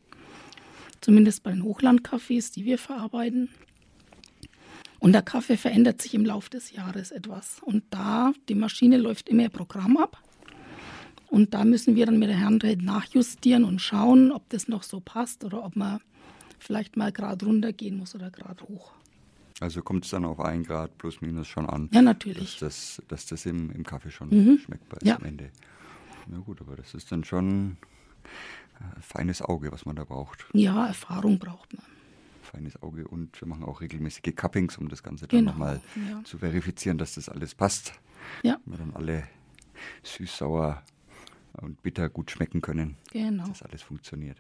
Zumindest 1.03 1.43
bei 1.43 1.51
den 1.51 1.63
Hochlandkaffees, 1.63 2.51
die 2.53 2.65
wir 2.65 2.79
verarbeiten. 2.79 3.51
Und 4.99 5.13
der 5.13 5.23
Kaffee 5.23 5.59
verändert 5.59 6.01
sich 6.01 6.15
im 6.15 6.25
Laufe 6.25 6.49
des 6.49 6.73
Jahres 6.73 7.11
etwas. 7.11 7.61
Und 7.63 7.85
da, 7.91 8.33
die 8.49 8.55
Maschine 8.55 8.97
läuft 8.97 9.29
immer 9.29 9.51
Programm 9.51 9.99
ab. 9.99 10.23
Und 11.29 11.53
da 11.53 11.65
müssen 11.65 11.97
wir 11.97 12.07
dann 12.07 12.19
mit 12.19 12.31
der 12.31 12.41
Handrate 12.41 12.83
nachjustieren 12.83 13.65
und 13.65 13.81
schauen, 13.81 14.33
ob 14.33 14.49
das 14.49 14.69
noch 14.69 14.83
so 14.83 15.01
passt 15.01 15.45
oder 15.45 15.65
ob 15.65 15.77
man 15.77 16.01
vielleicht 16.59 16.97
mal 16.97 17.13
Grad 17.13 17.43
runter 17.43 17.73
gehen 17.73 17.99
muss 17.99 18.15
oder 18.15 18.31
Grad 18.31 18.63
hoch. 18.63 18.96
Also 19.61 19.83
kommt 19.83 20.05
es 20.05 20.11
dann 20.11 20.25
auf 20.25 20.39
ein 20.41 20.65
Grad 20.65 20.99
plus 20.99 21.21
minus 21.21 21.49
schon 21.49 21.67
an. 21.67 21.89
Ja, 21.93 22.03
natürlich. 22.03 22.59
Dass 22.59 22.97
das, 22.99 23.03
dass 23.09 23.27
das 23.27 23.47
im, 23.47 23.71
im 23.71 23.85
Kaffee 23.85 24.11
schon 24.11 24.29
mhm. 24.29 24.59
schmeckbar 24.59 25.01
ist 25.01 25.09
ja. 25.09 25.17
am 25.17 25.25
Ende. 25.25 25.51
Na 26.27 26.39
gut, 26.39 26.61
aber 26.61 26.77
das 26.77 26.93
ist 26.95 27.11
dann 27.11 27.25
schon 27.25 27.77
ein 28.81 29.03
feines 29.03 29.41
Auge, 29.41 29.73
was 29.73 29.87
man 29.87 29.97
da 29.97 30.05
braucht. 30.05 30.47
Ja, 30.53 30.87
Erfahrung 30.87 31.39
braucht 31.39 31.73
man. 31.73 31.85
Feines 32.43 32.81
Auge 32.83 33.09
und 33.09 33.41
wir 33.41 33.49
machen 33.49 33.65
auch 33.65 33.81
regelmäßige 33.81 34.35
Cuppings, 34.35 34.77
um 34.77 34.89
das 34.89 35.03
Ganze 35.03 35.27
dann 35.27 35.41
genau, 35.41 35.53
nochmal 35.53 35.81
ja. 36.11 36.23
zu 36.25 36.39
verifizieren, 36.39 36.99
dass 36.99 37.15
das 37.15 37.29
alles 37.29 37.55
passt. 37.55 37.95
Ja. 38.43 38.59
Wir 38.67 38.79
dann 38.79 38.95
alle 38.95 39.25
süß, 40.03 40.37
sauer 40.37 40.83
und 41.55 41.83
bitter 41.83 42.09
gut 42.09 42.31
schmecken 42.31 42.61
können. 42.61 42.97
Genau. 43.11 43.47
Dass 43.49 43.63
alles 43.63 43.83
funktioniert. 43.83 44.39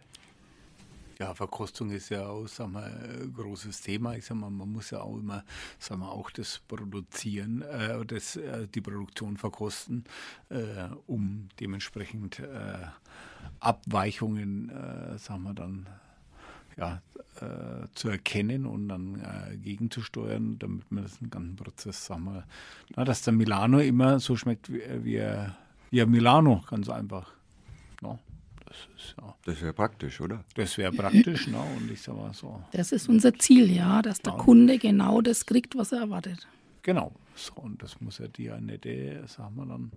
Ja, 1.18 1.32
Verkostung 1.32 1.90
ist 1.92 2.10
ja 2.10 2.26
auch 2.26 2.46
sag 2.46 2.70
mal, 2.70 2.84
ein 2.84 3.32
großes 3.32 3.80
Thema. 3.80 4.16
Ich 4.16 4.26
sag 4.26 4.36
mal, 4.36 4.50
man 4.50 4.70
muss 4.70 4.90
ja 4.90 5.00
auch 5.00 5.16
immer 5.16 5.44
sag 5.78 5.98
mal, 5.98 6.10
auch 6.10 6.30
das 6.30 6.60
Produzieren, 6.68 7.62
äh, 7.62 8.04
das, 8.04 8.36
äh, 8.36 8.68
die 8.68 8.82
Produktion 8.82 9.38
verkosten, 9.38 10.04
äh, 10.50 10.88
um 11.06 11.48
dementsprechend 11.58 12.40
äh, 12.40 12.86
Abweichungen, 13.60 14.68
äh, 14.68 15.18
sagen 15.18 15.44
wir 15.44 15.54
dann, 15.54 15.86
ja, 16.76 17.00
äh, 17.40 17.86
zu 17.94 18.10
erkennen 18.10 18.66
und 18.66 18.88
dann 18.88 19.18
äh, 19.20 19.56
gegenzusteuern, 19.56 20.58
damit 20.58 20.90
man 20.92 21.04
das 21.04 21.18
den 21.18 21.30
ganzen 21.30 21.56
Prozess, 21.56 22.04
sagen 22.04 22.24
wir, 22.24 22.44
na, 22.94 23.04
dass 23.04 23.22
der 23.22 23.32
Milano 23.32 23.78
immer 23.78 24.20
so 24.20 24.36
schmeckt 24.36 24.70
wie, 24.70 24.82
wie, 25.02 25.22
wie 25.90 26.02
ein 26.02 26.10
Milano, 26.10 26.62
ganz 26.68 26.90
einfach. 26.90 27.32
No? 28.02 28.18
Das, 28.94 29.14
ja. 29.18 29.34
das 29.44 29.62
wäre 29.62 29.72
praktisch, 29.72 30.20
oder? 30.20 30.44
Das 30.54 30.76
wäre 30.78 30.92
praktisch, 30.92 31.46
ne? 31.48 31.60
Und 31.76 31.90
ich 31.90 32.02
sag 32.02 32.16
mal 32.16 32.32
so. 32.32 32.62
Das 32.72 32.92
ist 32.92 33.08
unser 33.08 33.34
Ziel, 33.34 33.70
ja, 33.70 34.02
dass 34.02 34.20
der 34.20 34.32
ja. 34.32 34.38
Kunde 34.38 34.78
genau 34.78 35.20
das 35.20 35.46
kriegt, 35.46 35.76
was 35.76 35.92
er 35.92 36.00
erwartet. 36.00 36.46
Genau. 36.82 37.12
So, 37.34 37.52
und 37.54 37.82
das 37.82 38.00
muss 38.00 38.20
er 38.20 38.28
dir 38.28 38.52
ja 38.52 38.60
nicht, 38.60 38.84
sagen 39.28 39.56
wir 39.56 39.66
dann, 39.66 39.92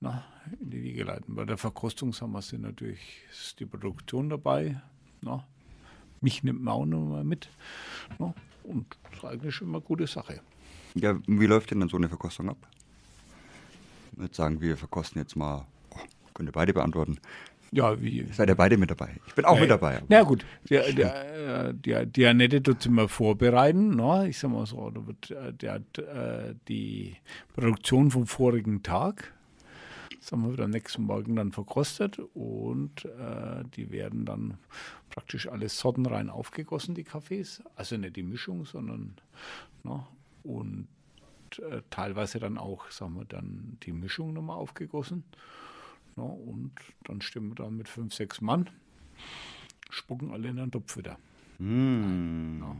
na, 0.00 0.24
in 0.60 0.70
die 0.70 0.82
Wege 0.82 1.04
leiten. 1.04 1.34
Bei 1.34 1.44
der 1.44 1.56
Verkostung 1.56 2.12
haben 2.12 2.32
wir 2.32 2.42
sie 2.42 2.58
natürlich 2.58 3.00
ist 3.30 3.58
die 3.58 3.66
Produktion 3.66 4.28
dabei. 4.28 4.80
Na. 5.22 5.46
Mich 6.20 6.42
nimmt 6.42 6.62
man 6.62 6.74
auch 6.74 6.84
noch 6.86 7.04
mal 7.04 7.24
mit. 7.24 7.48
Na. 8.18 8.34
Und 8.64 8.86
das 9.04 9.18
ist 9.18 9.24
eigentlich 9.24 9.54
schon 9.54 9.68
mal 9.68 9.78
eine 9.78 9.86
gute 9.86 10.06
Sache. 10.06 10.40
Ja, 10.94 11.18
wie 11.26 11.46
läuft 11.46 11.70
denn 11.70 11.80
dann 11.80 11.88
so 11.88 11.96
eine 11.96 12.08
Verkostung 12.08 12.48
ab? 12.50 12.68
Jetzt 14.20 14.36
sagen 14.36 14.60
wir, 14.60 14.76
verkosten 14.76 15.20
jetzt 15.20 15.36
mal, 15.36 15.66
oh, 15.90 15.98
könnt 16.34 16.48
ihr 16.48 16.52
beide 16.52 16.72
beantworten. 16.72 17.18
Ja, 17.74 18.00
wie? 18.00 18.24
Seid 18.30 18.48
ihr 18.48 18.54
beide 18.54 18.76
mit 18.76 18.88
dabei? 18.88 19.16
Ich 19.26 19.34
bin 19.34 19.44
auch 19.44 19.56
ja, 19.56 19.62
mit 19.62 19.70
dabei. 19.70 20.00
Na 20.08 20.22
gut, 20.22 20.46
der, 20.70 20.92
der, 20.92 21.72
der, 21.72 22.06
die 22.06 22.24
Annette 22.24 22.62
tut 22.62 22.78
es 22.78 22.86
immer 22.86 23.08
vorbereiten. 23.08 23.96
Ne? 23.96 24.28
Ich 24.28 24.38
sag 24.38 24.52
mal 24.52 24.64
so, 24.64 24.90
da 24.90 25.04
wird 25.04 25.32
äh, 25.32 25.52
der, 25.52 25.76
äh, 25.98 26.54
die 26.68 27.16
Produktion 27.52 28.12
vom 28.12 28.28
vorigen 28.28 28.84
Tag, 28.84 29.34
sagen 30.20 30.56
wir, 30.56 30.64
am 30.64 30.70
nächsten 30.70 31.02
Morgen 31.02 31.34
dann 31.34 31.50
verkostet 31.50 32.20
und 32.34 33.06
äh, 33.06 33.64
die 33.74 33.90
werden 33.90 34.24
dann 34.24 34.56
praktisch 35.10 35.48
alles 35.48 35.76
sortenrein 35.76 36.30
aufgegossen, 36.30 36.94
die 36.94 37.02
Kaffees. 37.02 37.60
Also 37.74 37.96
nicht 37.96 38.14
die 38.14 38.22
Mischung, 38.22 38.66
sondern 38.66 39.16
ne? 39.82 40.06
und 40.44 40.86
äh, 41.58 41.82
teilweise 41.90 42.38
dann 42.38 42.56
auch, 42.56 42.88
sagen 42.92 43.16
wir, 43.16 43.24
dann 43.24 43.78
die 43.82 43.92
Mischung 43.92 44.32
nochmal 44.32 44.58
aufgegossen. 44.58 45.24
Ja, 46.16 46.22
und 46.22 46.72
dann 47.04 47.20
stimmen 47.20 47.50
wir 47.50 47.56
da 47.56 47.70
mit 47.70 47.88
fünf, 47.88 48.14
sechs 48.14 48.40
Mann, 48.40 48.70
spucken 49.90 50.30
alle 50.32 50.48
in 50.48 50.58
einen 50.58 50.70
Topf 50.70 50.96
wieder. 50.96 51.18
Mmh. 51.58 52.60
Ja. 52.60 52.76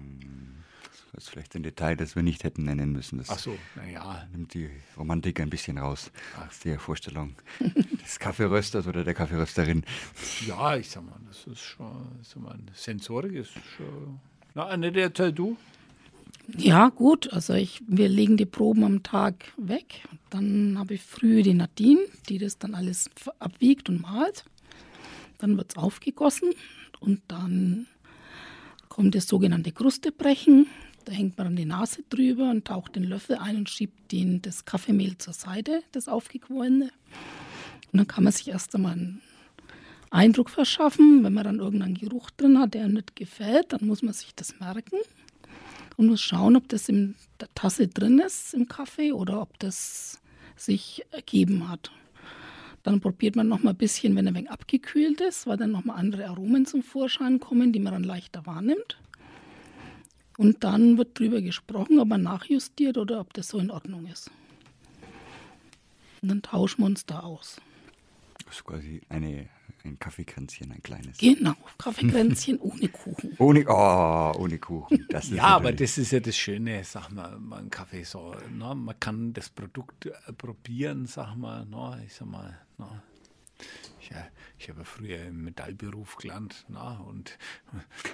Das 1.14 1.24
ist 1.24 1.30
vielleicht 1.30 1.54
ein 1.54 1.62
Detail, 1.62 1.96
das 1.96 2.16
wir 2.16 2.24
nicht 2.24 2.42
hätten 2.42 2.64
nennen 2.64 2.90
müssen. 2.90 3.18
Das 3.18 3.30
Ach 3.30 3.38
so, 3.38 3.56
naja. 3.76 4.26
Nimmt 4.32 4.52
die 4.54 4.68
Romantik 4.96 5.38
ein 5.38 5.48
bisschen 5.48 5.78
raus 5.78 6.10
aus 6.44 6.58
der 6.60 6.80
Vorstellung 6.80 7.36
des 8.02 8.18
Kaffeerösters 8.18 8.88
oder 8.88 9.04
der 9.04 9.14
Kaffeerösterin. 9.14 9.84
Ja, 10.44 10.76
ich 10.76 10.90
sag 10.90 11.04
mal, 11.04 11.20
das 11.28 11.46
ist 11.46 11.60
schon, 11.60 12.18
sag 12.22 12.42
mal, 12.42 12.58
Sensorik 12.72 13.34
ist 13.34 13.52
schon. 13.76 14.18
Na, 14.54 14.66
Annette, 14.66 15.02
erzähl 15.02 15.32
du. 15.32 15.56
Ja, 16.58 16.90
gut. 16.90 17.32
Also 17.32 17.54
ich, 17.54 17.82
wir 17.86 18.08
legen 18.08 18.36
die 18.36 18.46
Proben 18.46 18.84
am 18.84 19.02
Tag 19.02 19.52
weg. 19.56 20.02
Dann 20.30 20.78
habe 20.78 20.94
ich 20.94 21.02
früh 21.02 21.42
die 21.42 21.54
Nadine, 21.54 22.00
die 22.28 22.38
das 22.38 22.58
dann 22.58 22.74
alles 22.74 23.10
abwiegt 23.38 23.88
und 23.88 24.02
malt. 24.02 24.44
Dann 25.38 25.56
wird 25.56 25.72
es 25.72 25.76
aufgegossen 25.76 26.50
und 27.00 27.22
dann 27.28 27.86
kommt 28.88 29.14
das 29.14 29.26
sogenannte 29.26 29.72
Krustebrechen. 29.72 30.66
Da 31.04 31.12
hängt 31.12 31.36
man 31.36 31.48
dann 31.48 31.56
die 31.56 31.64
Nase 31.64 32.02
drüber 32.08 32.50
und 32.50 32.66
taucht 32.66 32.96
den 32.96 33.04
Löffel 33.04 33.36
ein 33.36 33.56
und 33.56 33.68
schiebt 33.68 34.12
den, 34.12 34.40
das 34.40 34.64
Kaffeemehl 34.64 35.18
zur 35.18 35.34
Seite, 35.34 35.82
das 35.92 36.08
aufgequollene. 36.08 36.90
Und 37.92 37.98
dann 37.98 38.06
kann 38.06 38.24
man 38.24 38.32
sich 38.32 38.48
erst 38.48 38.74
einmal 38.74 38.92
einen 38.92 39.20
Eindruck 40.10 40.50
verschaffen. 40.50 41.24
Wenn 41.24 41.34
man 41.34 41.44
dann 41.44 41.58
irgendeinen 41.58 41.94
Geruch 41.94 42.30
drin 42.30 42.58
hat, 42.58 42.74
der 42.74 42.88
nicht 42.88 43.16
gefällt, 43.16 43.72
dann 43.72 43.86
muss 43.86 44.02
man 44.02 44.14
sich 44.14 44.34
das 44.34 44.58
merken 44.60 44.98
und 45.96 46.06
muss 46.06 46.20
schauen, 46.20 46.56
ob 46.56 46.68
das 46.68 46.88
in 46.88 47.14
der 47.40 47.48
Tasse 47.54 47.88
drin 47.88 48.18
ist 48.18 48.54
im 48.54 48.68
Kaffee 48.68 49.12
oder 49.12 49.40
ob 49.40 49.58
das 49.58 50.20
sich 50.56 51.04
ergeben 51.10 51.68
hat. 51.68 51.90
Dann 52.82 53.00
probiert 53.00 53.34
man 53.34 53.48
noch 53.48 53.62
mal 53.62 53.70
ein 53.70 53.76
bisschen, 53.76 54.14
wenn 54.14 54.26
er 54.26 54.34
wenig 54.34 54.50
abgekühlt 54.50 55.20
ist, 55.20 55.46
weil 55.46 55.56
dann 55.56 55.70
noch 55.70 55.84
mal 55.84 55.94
andere 55.94 56.26
Aromen 56.28 56.66
zum 56.66 56.82
Vorschein 56.82 57.40
kommen, 57.40 57.72
die 57.72 57.80
man 57.80 57.94
dann 57.94 58.04
leichter 58.04 58.44
wahrnimmt. 58.46 58.98
Und 60.36 60.64
dann 60.64 60.98
wird 60.98 61.18
drüber 61.18 61.40
gesprochen, 61.40 61.98
ob 61.98 62.08
man 62.08 62.22
nachjustiert 62.22 62.98
oder 62.98 63.20
ob 63.20 63.32
das 63.32 63.48
so 63.48 63.58
in 63.58 63.70
Ordnung 63.70 64.06
ist. 64.06 64.30
Und 66.20 66.28
dann 66.28 66.42
tauschen 66.42 66.82
wir 66.82 66.86
uns 66.86 67.06
da 67.06 67.20
aus. 67.20 67.60
Das 68.44 68.56
ist 68.56 68.64
quasi 68.64 69.00
eine 69.08 69.48
ein 69.84 69.98
Kaffeekränzchen, 69.98 70.72
ein 70.72 70.82
kleines. 70.82 71.18
Genau, 71.18 71.54
Kaffeekränzchen 71.78 72.58
ohne 72.60 72.88
Kuchen. 72.88 73.34
Ohne, 73.38 73.64
oh, 73.68 74.32
ohne 74.38 74.58
Kuchen. 74.58 75.06
Das 75.10 75.30
ja, 75.30 75.42
aber 75.42 75.72
das 75.72 75.98
ist 75.98 76.12
ja 76.12 76.20
das 76.20 76.36
Schöne, 76.36 76.82
sag 76.84 77.10
mal, 77.10 77.38
ein 77.58 77.70
Kaffee 77.70 78.02
so. 78.02 78.34
Ne? 78.50 78.74
Man 78.74 78.98
kann 78.98 79.32
das 79.32 79.50
Produkt 79.50 80.06
äh, 80.06 80.32
probieren, 80.32 81.06
sag 81.06 81.36
mal, 81.36 81.64
ne? 81.66 82.02
ich 82.06 82.14
sag 82.14 82.28
mal, 82.28 82.58
ne? 82.78 83.02
Ich, 84.04 84.10
ich 84.58 84.68
habe 84.68 84.84
früher 84.84 85.18
im 85.26 85.44
Metallberuf 85.44 86.16
gelernt, 86.16 86.66
na, 86.68 86.98
und 87.08 87.38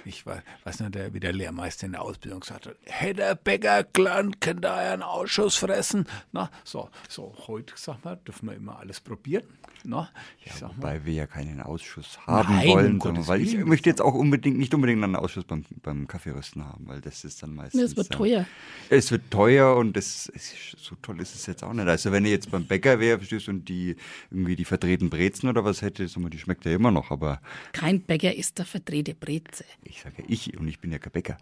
ich 0.05 0.25
war, 0.25 0.41
weiß 0.63 0.79
nicht, 0.79 0.95
der, 0.95 1.13
wie 1.13 1.19
der 1.19 1.33
Lehrmeister 1.33 1.85
in 1.85 1.93
der 1.93 2.01
Ausbildung 2.01 2.39
gesagt 2.39 2.65
hat, 2.67 2.77
hätte 2.85 3.15
der 3.15 3.35
Bäcker 3.35 3.83
gelernt, 3.83 4.39
könnte 4.39 4.69
er 4.69 4.93
einen 4.93 5.03
Ausschuss 5.03 5.57
fressen. 5.57 6.07
Na, 6.31 6.49
so, 6.63 6.89
so, 7.09 7.35
heute, 7.47 7.73
sag 7.75 8.05
mal, 8.05 8.15
dürfen 8.15 8.49
wir 8.49 8.55
immer 8.55 8.79
alles 8.79 9.01
probieren. 9.01 9.43
Na, 9.83 10.09
ja, 10.45 10.69
wobei 10.75 10.99
mal. 10.99 11.05
wir 11.05 11.13
ja 11.13 11.27
keinen 11.27 11.59
Ausschuss 11.59 12.19
haben 12.25 12.55
Nein, 12.55 12.67
wollen, 12.69 13.01
sondern, 13.01 13.27
weil 13.27 13.41
ich 13.41 13.57
möchte 13.57 13.89
jetzt 13.89 14.01
auch 14.01 14.13
unbedingt, 14.13 14.57
nicht 14.57 14.73
unbedingt 14.73 15.03
einen 15.03 15.15
Ausschuss 15.15 15.43
beim, 15.43 15.65
beim 15.81 16.07
Kaffeerösten 16.07 16.63
haben, 16.63 16.87
weil 16.87 17.01
das 17.01 17.25
ist 17.25 17.43
dann 17.43 17.55
meistens. 17.55 17.81
Es 17.81 17.97
wird 17.97 18.11
teuer. 18.11 18.45
Es 18.89 19.11
wird 19.11 19.29
teuer 19.29 19.75
und 19.75 19.97
das, 19.97 20.31
so 20.77 20.95
toll 21.01 21.19
ist 21.19 21.35
es 21.35 21.47
jetzt 21.47 21.63
auch 21.63 21.73
nicht. 21.73 21.87
Also 21.87 22.11
wenn 22.11 22.23
ich 22.25 22.31
jetzt 22.31 22.51
beim 22.51 22.65
Bäcker 22.65 22.99
wäre, 22.99 23.17
verstehst 23.17 23.47
du, 23.47 23.51
und 23.51 23.67
die 23.67 23.95
irgendwie 24.29 24.55
die 24.55 24.65
verdrehten 24.65 25.09
Brezen 25.09 25.49
oder 25.49 25.65
was 25.65 25.80
hätte, 25.81 26.07
so, 26.07 26.19
die 26.29 26.39
schmeckt 26.39 26.65
ja 26.65 26.73
immer 26.73 26.91
noch, 26.91 27.11
aber. 27.11 27.41
Kein 27.73 28.01
Bäcker 28.01 28.33
ist 28.33 28.57
der 28.57 28.65
verdrehte 28.65 29.13
Breze. 29.13 29.65
Ich 29.83 30.01
sage 30.01 30.15
ja 30.19 30.25
ich 30.27 30.57
und 30.57 30.67
ich 30.67 30.79
bin 30.79 30.91
ja 30.91 30.99
kein 30.99 31.11
Bäcker. 31.11 31.37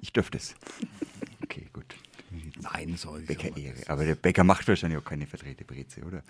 Ich 0.00 0.12
dürfte 0.12 0.38
es. 0.38 0.54
Okay, 1.42 1.68
gut. 1.74 1.94
Nein, 2.62 2.96
soll 2.96 3.20
Bäckerehre. 3.20 3.88
Aber 3.88 4.04
der 4.04 4.14
Bäcker 4.14 4.44
macht 4.44 4.66
wahrscheinlich 4.66 4.98
auch 4.98 5.04
keine 5.04 5.26
verdrehte 5.26 5.64
Breze, 5.64 6.02
oder? 6.02 6.22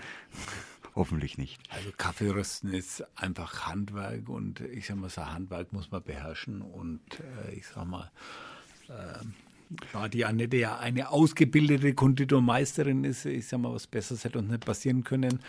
Hoffentlich 0.95 1.39
nicht. 1.39 1.61
Also 1.71 1.91
Kaffeerösten 1.97 2.73
ist 2.73 3.05
einfach 3.17 3.67
Handwerk 3.67 4.29
und 4.29 4.61
ich 4.61 4.87
sag 4.87 4.97
mal, 4.97 5.09
so 5.09 5.25
Handwerk 5.25 5.73
muss 5.73 5.91
man 5.91 6.03
beherrschen 6.03 6.63
und 6.63 7.01
äh, 7.49 7.55
ich 7.55 7.67
sag 7.67 7.87
mal, 7.87 8.11
äh, 8.89 9.25
da 9.93 10.09
die 10.09 10.25
Annette 10.25 10.57
ja 10.57 10.79
eine 10.79 11.11
ausgebildete 11.11 11.95
Konditormeisterin 11.95 13.05
ist, 13.05 13.27
ich 13.27 13.47
sag 13.47 13.61
mal, 13.61 13.73
was 13.73 13.87
Besseres 13.87 14.25
hätte 14.25 14.39
uns 14.39 14.51
nicht 14.51 14.65
passieren 14.65 15.05
können. 15.05 15.41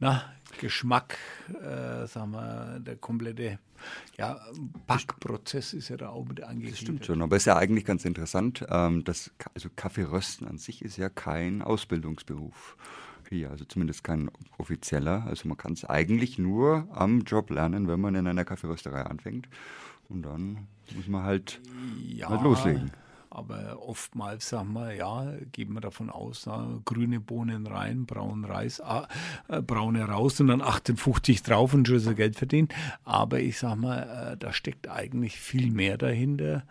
Na, 0.00 0.24
Geschmack, 0.60 1.18
äh, 1.48 2.06
sagen 2.06 2.32
wir, 2.32 2.80
der 2.80 2.96
komplette 2.96 3.58
ja, 4.16 4.40
Backprozess 4.86 5.74
ist 5.74 5.88
ja 5.88 5.96
da 5.96 6.10
auch 6.10 6.24
mit 6.24 6.42
angegliedert. 6.42 6.72
Das 6.72 6.80
stimmt 6.80 7.06
schon, 7.06 7.22
aber 7.22 7.36
es 7.36 7.42
ist 7.42 7.46
ja 7.46 7.56
eigentlich 7.56 7.84
ganz 7.84 8.04
interessant, 8.04 8.64
ähm, 8.70 9.04
dass 9.04 9.32
also 9.54 9.68
Kaffeerösten 9.74 10.46
an 10.46 10.58
sich 10.58 10.82
ist 10.82 10.96
ja 10.96 11.08
kein 11.08 11.62
Ausbildungsberuf 11.62 12.76
hier, 13.28 13.50
also 13.50 13.64
zumindest 13.64 14.04
kein 14.04 14.30
offizieller. 14.58 15.24
Also 15.26 15.48
man 15.48 15.56
kann 15.56 15.72
es 15.72 15.84
eigentlich 15.84 16.38
nur 16.38 16.88
am 16.92 17.22
Job 17.22 17.50
lernen, 17.50 17.88
wenn 17.88 18.00
man 18.00 18.14
in 18.14 18.26
einer 18.26 18.44
Kaffeerösterei 18.44 19.02
anfängt. 19.02 19.48
Und 20.08 20.22
dann 20.22 20.68
muss 20.94 21.08
man 21.08 21.22
halt, 21.22 21.60
ja, 22.06 22.28
halt 22.28 22.42
loslegen. 22.42 22.92
Aber 23.34 23.82
oftmals 23.82 24.48
sagen 24.48 24.74
wir, 24.74 24.94
ja, 24.94 25.32
gehen 25.50 25.72
wir 25.72 25.80
davon 25.80 26.08
aus, 26.08 26.46
na, 26.46 26.80
grüne 26.84 27.18
Bohnen 27.18 27.66
rein, 27.66 28.06
braunen 28.06 28.44
Reis, 28.44 28.80
äh, 29.48 29.60
braune 29.60 30.04
raus 30.04 30.38
und 30.40 30.46
dann 30.46 30.62
58 30.62 31.42
drauf 31.42 31.74
und 31.74 31.88
schon 31.88 31.98
so 31.98 32.14
Geld 32.14 32.36
verdienen. 32.36 32.68
Aber 33.04 33.40
ich 33.40 33.58
sag 33.58 33.74
mal, 33.74 34.34
äh, 34.34 34.36
da 34.36 34.52
steckt 34.52 34.88
eigentlich 34.88 35.36
viel 35.36 35.72
mehr 35.72 35.98
dahinter, 35.98 36.62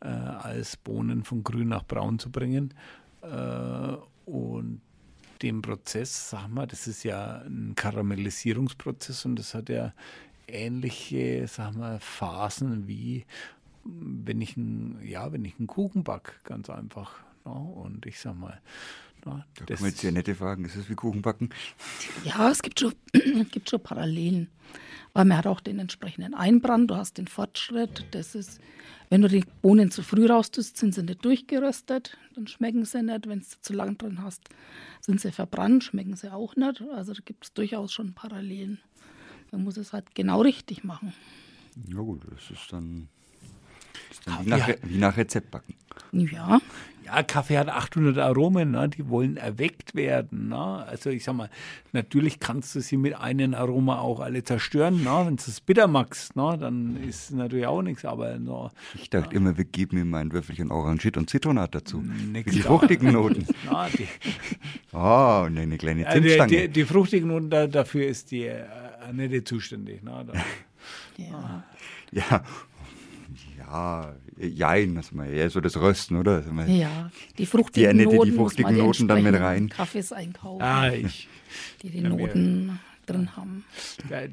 äh, 0.00 0.06
als 0.06 0.76
Bohnen 0.76 1.24
von 1.24 1.42
grün 1.42 1.68
nach 1.68 1.82
braun 1.82 2.20
zu 2.20 2.30
bringen. 2.30 2.72
Äh, 3.22 3.96
und 4.24 4.80
dem 5.42 5.60
Prozess, 5.60 6.30
sag 6.30 6.46
mal, 6.46 6.68
das 6.68 6.86
ist 6.86 7.02
ja 7.02 7.42
ein 7.44 7.72
Karamellisierungsprozess 7.74 9.24
und 9.24 9.40
das 9.40 9.54
hat 9.54 9.68
ja 9.68 9.92
ähnliche, 10.46 11.48
sag 11.48 11.74
mal, 11.74 11.98
Phasen 11.98 12.86
wie 12.86 13.24
wenn 13.84 14.40
ich 14.40 14.56
einen, 14.56 15.00
ja, 15.04 15.32
wenn 15.32 15.44
ich 15.44 15.58
einen 15.58 15.66
Kuchen 15.66 16.04
back, 16.04 16.40
ganz 16.44 16.70
einfach. 16.70 17.14
Ja, 17.44 17.52
ne? 17.52 17.58
und 17.58 18.06
ich 18.06 18.20
sag 18.20 18.36
mal, 18.38 18.60
ja, 19.24 19.34
ne, 19.34 19.44
da 19.54 19.64
kann 19.64 19.76
man 19.80 19.90
jetzt 19.90 20.00
sehr 20.00 20.12
nette 20.12 20.34
Fragen. 20.34 20.64
Ist 20.64 20.76
es 20.76 20.88
wie 20.88 20.94
Kuchen 20.94 21.22
backen? 21.22 21.50
Ja, 22.24 22.50
es 22.50 22.62
gibt 22.62 22.80
schon, 22.80 22.94
gibt 23.50 23.70
schon 23.70 23.82
Parallelen. 23.82 24.48
Weil 25.12 25.26
man 25.26 25.36
hat 25.36 25.46
auch 25.46 25.60
den 25.60 25.78
entsprechenden 25.78 26.34
Einbrand, 26.34 26.90
du 26.90 26.96
hast 26.96 27.18
den 27.18 27.26
Fortschritt. 27.26 28.06
Das 28.12 28.34
ist, 28.34 28.60
wenn 29.10 29.20
du 29.20 29.28
die 29.28 29.44
Bohnen 29.60 29.90
zu 29.90 30.02
früh 30.02 30.26
raustust, 30.26 30.78
sind 30.78 30.94
sie 30.94 31.02
nicht 31.02 31.24
durchgeröstet, 31.24 32.16
dann 32.34 32.46
schmecken 32.46 32.84
sie 32.84 33.02
nicht. 33.02 33.28
Wenn 33.28 33.40
du 33.40 33.46
zu 33.60 33.74
lang 33.74 33.98
drin 33.98 34.22
hast, 34.22 34.48
sind 35.00 35.20
sie 35.20 35.32
verbrannt, 35.32 35.84
schmecken 35.84 36.16
sie 36.16 36.32
auch 36.32 36.56
nicht. 36.56 36.82
Also 36.94 37.12
da 37.12 37.20
gibt 37.24 37.44
es 37.44 37.52
durchaus 37.52 37.92
schon 37.92 38.14
Parallelen. 38.14 38.80
Man 39.50 39.64
muss 39.64 39.76
es 39.76 39.92
halt 39.92 40.14
genau 40.14 40.40
richtig 40.40 40.82
machen. 40.82 41.12
Ja 41.88 42.00
gut, 42.00 42.22
das 42.30 42.50
ist 42.50 42.72
dann 42.72 43.08
wie 44.42 44.48
nach, 44.48 44.68
wie 44.82 44.98
nach 44.98 45.16
Rezept 45.16 45.50
backen. 45.50 45.74
Ja. 46.12 46.60
Ja, 47.04 47.22
Kaffee 47.22 47.58
hat 47.58 47.68
800 47.68 48.16
Aromen, 48.18 48.70
ne? 48.70 48.88
die 48.88 49.08
wollen 49.08 49.36
erweckt 49.36 49.94
werden. 49.94 50.48
Ne? 50.48 50.56
Also 50.56 51.10
ich 51.10 51.24
sag 51.24 51.34
mal, 51.34 51.50
natürlich 51.92 52.38
kannst 52.38 52.74
du 52.74 52.80
sie 52.80 52.96
mit 52.96 53.14
einem 53.14 53.54
Aroma 53.54 53.98
auch 53.98 54.20
alle 54.20 54.44
zerstören. 54.44 55.02
Ne? 55.02 55.22
Wenn 55.26 55.36
du 55.36 55.42
es 55.46 55.60
bitter 55.60 55.88
magst, 55.88 56.36
ne? 56.36 56.56
dann 56.58 56.96
ist 57.02 57.32
natürlich 57.32 57.66
auch 57.66 57.82
nichts. 57.82 58.04
Aber 58.04 58.38
no, 58.38 58.70
Ich 58.94 59.10
dachte 59.10 59.34
ja. 59.34 59.36
immer, 59.36 59.58
wir 59.58 59.64
geben 59.64 59.98
ihm 59.98 60.14
ein 60.14 60.32
Würfelchen 60.32 60.70
Orangiert 60.70 61.16
und 61.16 61.28
Zitronat 61.28 61.74
dazu. 61.74 61.98
Nix 61.98 62.52
die 62.52 62.62
fruchtigen 62.62 63.12
Noten. 63.12 63.46
Na, 63.66 63.88
die, 63.88 64.06
oh, 64.92 65.42
und 65.46 65.58
eine 65.58 65.76
kleine 65.76 66.08
Zimtstange. 66.08 66.50
Die, 66.50 66.56
die, 66.56 66.68
die 66.68 66.84
fruchtigen 66.84 67.28
Noten, 67.28 67.50
da, 67.50 67.66
dafür 67.66 68.06
ist 68.06 68.30
die 68.30 68.44
äh, 68.44 68.64
Annette 69.06 69.44
zuständig. 69.44 70.02
Ne? 70.02 70.24
Da, 70.26 70.32
ja. 71.22 71.64
ja, 72.12 72.44
ja, 73.62 74.14
jein, 74.38 74.94
das 74.94 75.12
mal 75.12 75.28
eher 75.28 75.50
so 75.50 75.60
das 75.60 75.76
Rösten, 75.76 76.16
oder? 76.16 76.44
Ja, 76.66 77.10
die 77.38 77.46
fruchtigen 77.46 77.98
die 77.98 78.04
Noten, 78.04 78.30
die 78.30 78.36
fruchtigen 78.36 78.76
Noten 78.76 79.08
dann 79.08 79.22
mit 79.22 79.34
rein. 79.34 79.68
Kaffees 79.68 80.12
einkaufen. 80.12 80.62
Ah, 80.62 80.92
ich. 80.92 81.28
Die 81.82 81.90
die 81.90 82.00
Noten 82.00 82.78
drin 83.06 83.36
haben. 83.36 83.64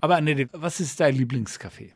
Aber 0.02 0.18
Annette, 0.18 0.50
was 0.54 0.80
ist 0.80 1.00
dein 1.00 1.15
Lieblingskaffee? 1.15 1.92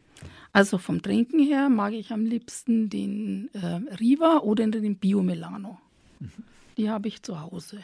Also 0.51 0.77
vom 0.77 1.01
Trinken 1.01 1.39
her 1.39 1.69
mag 1.69 1.93
ich 1.93 2.11
am 2.11 2.25
liebsten 2.25 2.89
den 2.89 3.49
äh, 3.53 3.95
Riva 3.95 4.37
oder 4.37 4.67
den 4.67 4.95
Bio 4.95 5.23
Milano. 5.23 5.79
Mhm. 6.19 6.29
Die 6.77 6.89
habe 6.89 7.07
ich 7.07 7.23
zu 7.23 7.41
Hause. 7.41 7.79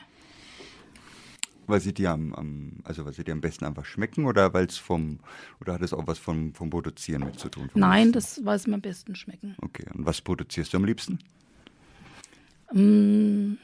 Weil 1.70 1.82
sie 1.82 1.94
dir 1.94 2.10
am, 2.10 2.34
am, 2.34 2.72
also 2.84 3.06
weil 3.06 3.14
sie 3.14 3.24
dir 3.24 3.32
am 3.32 3.42
besten 3.42 3.64
einfach 3.64 3.86
schmecken 3.86 4.26
oder 4.26 4.54
weil 4.56 4.66
es 4.66 4.78
vom 4.78 5.20
oder 5.62 5.74
hat 5.74 5.84
es 5.84 5.94
auch 5.94 6.08
was 6.08 6.18
vom, 6.18 6.56
vom 6.56 6.72
Produzieren 6.72 7.24
mit 7.24 7.40
zu 7.40 7.48
tun? 7.48 7.70
Nein, 7.76 8.12
das 8.12 8.44
weil 8.44 8.58
sie 8.58 8.72
mir 8.72 8.76
am 8.78 8.82
besten 8.82 9.16
schmecken. 9.16 9.56
Okay, 9.62 9.86
und 9.94 10.04
was 10.04 10.20
produzierst 10.20 10.74
du 10.74 10.78
am 10.78 10.86
liebsten? 10.86 11.20
Mm, 12.74 13.58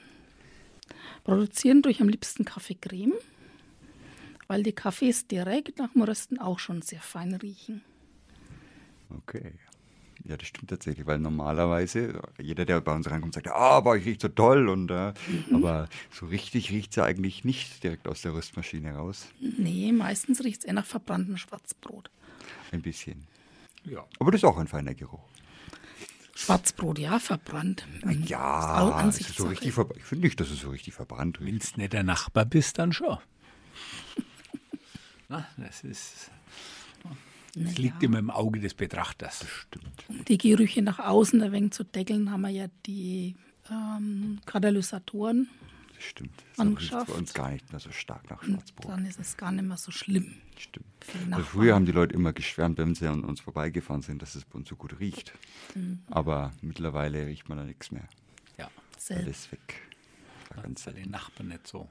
produzieren 1.24 1.82
durch 1.82 2.00
am 2.00 2.08
liebsten 2.08 2.46
Kaffeecreme, 2.46 3.14
weil 4.46 4.62
die 4.62 4.74
Kaffees 4.74 5.26
direkt 5.28 5.80
nach 5.80 5.94
dem 5.94 6.04
Rösten 6.04 6.40
auch 6.40 6.60
schon 6.60 6.84
sehr 6.84 7.02
fein 7.02 7.34
riechen. 7.34 7.82
Okay. 9.10 9.54
Ja, 10.28 10.38
das 10.38 10.48
stimmt 10.48 10.72
tatsächlich, 10.72 11.06
weil 11.06 11.20
normalerweise 11.20 12.20
jeder, 12.42 12.66
der 12.66 12.82
bei 12.82 12.96
uns 12.96 13.10
reinkommt, 13.10 13.36
sagt, 13.36 13.48
ah, 13.48 13.78
aber 13.78 13.96
ich 13.96 14.06
riecht 14.06 14.22
so 14.22 14.28
toll. 14.28 14.70
Und, 14.70 14.90
äh, 14.90 15.14
mhm. 15.28 15.56
Aber 15.56 15.88
so 16.12 16.26
richtig 16.26 16.72
riecht 16.72 16.92
es 16.92 16.96
ja 16.96 17.04
eigentlich 17.04 17.44
nicht 17.44 17.84
direkt 17.84 18.08
aus 18.08 18.24
der 18.24 18.34
Rüstmaschine 18.34 18.96
raus. 18.96 19.28
Nee, 19.40 19.92
meistens 19.92 20.44
riecht 20.44 20.62
es 20.62 20.66
eher 20.66 20.74
nach 20.74 20.86
verbranntem 20.86 21.38
Schwarzbrot. 21.38 22.10
Ein 22.72 22.82
bisschen. 22.82 23.28
Ja. 23.84 24.04
Aber 24.20 24.32
das 24.32 24.40
ist 24.40 24.46
auch 24.46 24.58
ein 24.58 24.68
feiner 24.68 24.96
Geruch. 24.96 25.22
Schwarzbrot, 26.34 26.98
ja, 26.98 27.20
verbrannt. 27.20 27.88
Ja, 28.26 29.10
so 29.22 29.48
richtig 29.48 29.78
ich 29.96 30.04
finde 30.04 30.26
nicht, 30.26 30.40
dass 30.40 30.50
es 30.50 30.60
so 30.60 30.72
richtig 30.72 30.96
verbrannt 30.96 31.40
riecht. 31.40 31.52
Wenn 31.52 31.60
du 31.60 31.82
nicht 31.82 31.94
der 31.94 32.04
Nachbar 32.04 32.46
bist, 32.46 32.80
dann 32.80 32.94
schon. 32.94 33.20
Na, 35.30 35.48
das 35.58 35.84
ist 35.84 36.32
es 37.56 37.78
liegt 37.78 38.04
immer 38.04 38.20
im 38.20 38.30
Auge 38.30 38.60
des 38.60 38.74
Betrachters. 38.74 39.40
Das 39.40 39.50
stimmt. 39.50 39.95
Um 40.08 40.24
die 40.26 40.38
Gerüche 40.38 40.82
nach 40.82 41.00
außen 41.00 41.42
ein 41.42 41.52
wenig 41.52 41.72
zu 41.72 41.84
deckeln, 41.84 42.32
haben 42.32 42.42
wir 42.42 42.50
ja 42.50 42.68
die 42.86 43.36
ähm, 43.70 44.40
Katalysatoren. 44.46 45.50
Das 45.96 46.04
stimmt. 46.04 46.44
Das 46.58 46.66
riecht 46.68 47.08
bei 47.08 47.14
uns 47.14 47.34
gar 47.34 47.52
nicht 47.52 47.72
mehr 47.72 47.80
so 47.80 47.92
stark 47.92 48.30
nach 48.30 48.44
Schwarzbrot. 48.44 48.86
Und 48.86 48.92
dann 48.92 49.06
ist 49.06 49.20
es 49.20 49.38
gar 49.38 49.52
nicht 49.52 49.66
mehr 49.66 49.78
so 49.78 49.92
schlimm. 49.92 50.36
Stimmt. 50.58 50.86
Also 51.32 51.44
früher 51.44 51.76
haben 51.76 51.86
die 51.86 51.92
Leute 51.92 52.14
immer 52.14 52.34
geschwärmt, 52.34 52.78
wenn 52.78 52.96
sie 52.96 53.08
an 53.08 53.24
uns 53.24 53.42
vorbeigefahren 53.42 54.02
sind, 54.02 54.22
dass 54.22 54.36
es 54.36 54.46
bei 54.46 54.56
uns 54.58 54.70
so 54.70 54.76
gut 54.76 55.00
riecht. 55.00 55.34
Mhm. 55.74 56.00
Aber 56.08 56.52
mittlerweile 56.62 57.26
riecht 57.26 57.50
man 57.50 57.58
da 57.58 57.64
nichts 57.64 57.92
mehr. 57.92 58.08
Ja. 58.58 58.70
Alles 59.10 59.52
weg. 59.52 59.82
War 60.54 60.64
ganz 60.64 60.84
den 60.84 61.10
Nachbarn 61.10 61.50
nicht 61.50 61.68
so, 61.68 61.90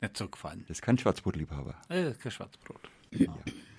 nicht 0.00 0.16
so 0.16 0.28
gefallen. 0.28 0.64
Das 0.68 0.78
ist 0.78 0.82
kein 0.82 0.98
Schwarzbrotliebhaber. 0.98 1.74
Das 1.88 2.12
ist 2.12 2.20
kein 2.20 2.32
Schwarzbrot. 2.32 2.88
Ja. 3.10 3.34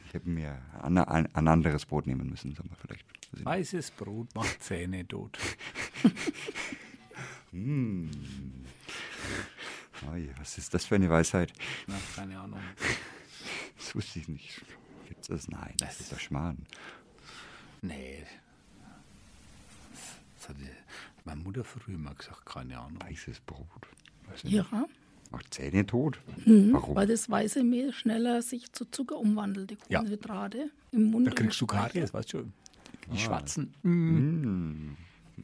Ich 0.08 0.14
hätte 0.14 0.30
mir 0.30 0.60
ein, 0.82 0.98
ein, 0.98 1.36
ein, 1.36 1.48
anderes 1.48 1.86
Brot 1.86 2.08
nehmen 2.08 2.30
müssen, 2.30 2.56
sagen 2.56 2.70
wir 2.70 2.78
vielleicht. 2.78 3.06
Weißes 3.32 3.92
Brot 3.92 4.34
macht 4.36 4.62
Zähne 4.64 5.08
tot. 5.08 5.38
hm. 7.52 8.10
je, 10.16 10.30
was 10.38 10.58
ist 10.58 10.74
das 10.74 10.86
für 10.86 10.96
eine 10.96 11.10
Weisheit? 11.10 11.54
Na, 11.88 11.96
keine 12.16 12.40
Ahnung. 12.40 12.60
Das 13.78 13.96
wusste 13.96 14.20
ich 14.20 14.28
nicht. 14.28 14.62
Gibt 15.08 15.22
es 15.22 15.28
das? 15.28 15.48
Nein, 15.48 15.74
das, 15.78 15.90
das 15.90 16.00
ist 16.02 16.12
der 16.12 16.20
Schmarrn. 16.20 16.66
Nee. 17.82 18.26
Das 20.38 20.50
hatte 20.50 20.62
meine 21.26 21.42
Mutter 21.42 21.64
früher 21.64 21.98
mal 21.98 22.16
gesagt, 22.16 22.46
keine 22.46 22.80
Ahnung. 22.80 23.02
Weißes 23.02 23.40
Brot. 23.42 23.68
Ja. 24.44 24.66
Macht 25.32 25.54
Zähne 25.54 25.86
tot? 25.86 26.20
Mhm, 26.46 26.74
Warum? 26.74 26.96
Weil 26.96 27.08
das 27.08 27.30
weiße 27.30 27.64
Mehl 27.64 27.94
schneller 27.94 28.42
sich 28.42 28.72
zu 28.72 28.86
Zucker 28.86 29.18
umwandelt, 29.18 29.72
die 29.72 29.76
Kohlenhydrate 29.76 30.58
ja. 30.58 30.66
im 30.92 31.12
Mund. 31.12 31.28
Da 31.28 31.32
kriegst 31.32 31.62
du 31.62 31.68
Karies, 31.68 32.14
weißt 32.14 32.34
du. 32.34 32.52
Die 33.12 33.18
ah. 33.18 33.20
Schwarzen. 33.20 33.74
Mhm. 33.84 34.98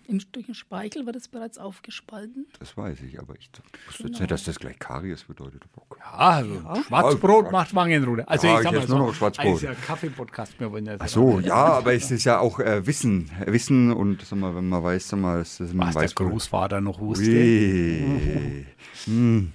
Im, 0.08 0.20
durch 0.32 0.46
den 0.46 0.56
Speichel 0.56 1.06
wird 1.06 1.16
es 1.16 1.28
bereits 1.28 1.58
aufgespalten. 1.58 2.46
Das 2.60 2.76
weiß 2.78 3.02
ich, 3.02 3.20
aber 3.20 3.36
ich 3.36 3.50
wusste 3.88 4.04
genau. 4.04 4.10
jetzt 4.10 4.20
nicht, 4.20 4.32
dass 4.32 4.44
das 4.44 4.60
gleich 4.60 4.78
Karies 4.78 5.24
bedeutet. 5.24 5.64
Ja, 5.98 6.12
also 6.12 6.54
ja. 6.54 6.84
Schwarzbrot 6.84 7.46
oh, 7.48 7.52
macht 7.52 7.74
Wangenrude. 7.74 8.28
Also 8.28 8.48
ah, 8.48 8.58
ich 8.58 8.64
sag 8.64 8.74
mal 8.74 8.88
so, 8.88 8.98
nur 8.98 9.08
noch 9.08 9.14
Schwarzbrot. 9.14 9.62
ja 9.62 9.74
Kaffee-Podcast. 9.74 10.60
Wir 10.60 10.72
wollen 10.72 10.86
ja 10.86 10.96
Ach 11.00 11.08
so, 11.08 11.40
ja, 11.40 11.56
aber 11.56 11.94
es 11.94 12.12
ist 12.12 12.26
ja 12.26 12.40
auch 12.40 12.60
äh, 12.60 12.86
Wissen. 12.86 13.32
Wissen 13.46 13.92
und 13.92 14.22
sag 14.22 14.38
mal, 14.38 14.56
wenn 14.56 14.70
man 14.70 14.84
weiß, 14.84 15.08
sag 15.08 15.20
mal, 15.20 15.40
dass 15.40 15.58
das 15.58 15.76
Was 15.76 15.96
der 15.96 16.10
Großvater 16.10 16.82
noch 16.82 17.00
wusste. 17.00 17.32
hm. 19.06 19.52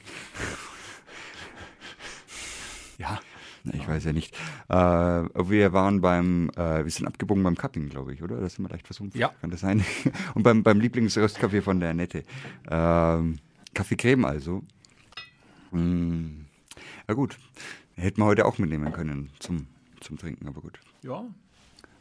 Ja. 2.98 3.20
Ich 3.64 3.86
weiß 3.86 4.04
ja 4.04 4.12
nicht. 4.12 4.34
Äh, 4.68 4.74
wir 4.74 5.72
waren 5.72 6.00
beim, 6.00 6.50
äh, 6.56 6.84
wir 6.84 6.90
sind 6.90 7.06
abgebogen 7.06 7.42
beim 7.42 7.56
Cupping, 7.56 7.88
glaube 7.88 8.14
ich, 8.14 8.22
oder? 8.22 8.40
Das 8.40 8.54
sind 8.54 8.64
wir 8.64 8.70
leicht 8.70 8.86
versumpft. 8.86 9.16
Ja. 9.16 9.28
Kann 9.40 9.50
das 9.50 9.60
sein? 9.60 9.84
Und 10.34 10.42
beim, 10.42 10.62
beim 10.62 10.80
Lieblingsröstkaffee 10.80 11.62
von 11.62 11.80
der 11.80 11.90
Annette. 11.90 12.22
Ähm, 12.70 13.38
Kaffee 13.74 13.96
Creme 13.96 14.24
also. 14.24 14.62
Hm. 15.72 16.46
Ja 17.06 17.14
gut, 17.14 17.38
hätten 17.96 18.20
wir 18.20 18.26
heute 18.26 18.46
auch 18.46 18.58
mitnehmen 18.58 18.92
können 18.92 19.30
zum, 19.38 19.66
zum 20.00 20.18
Trinken, 20.18 20.48
aber 20.48 20.60
gut. 20.60 20.80
Ja. 21.02 21.24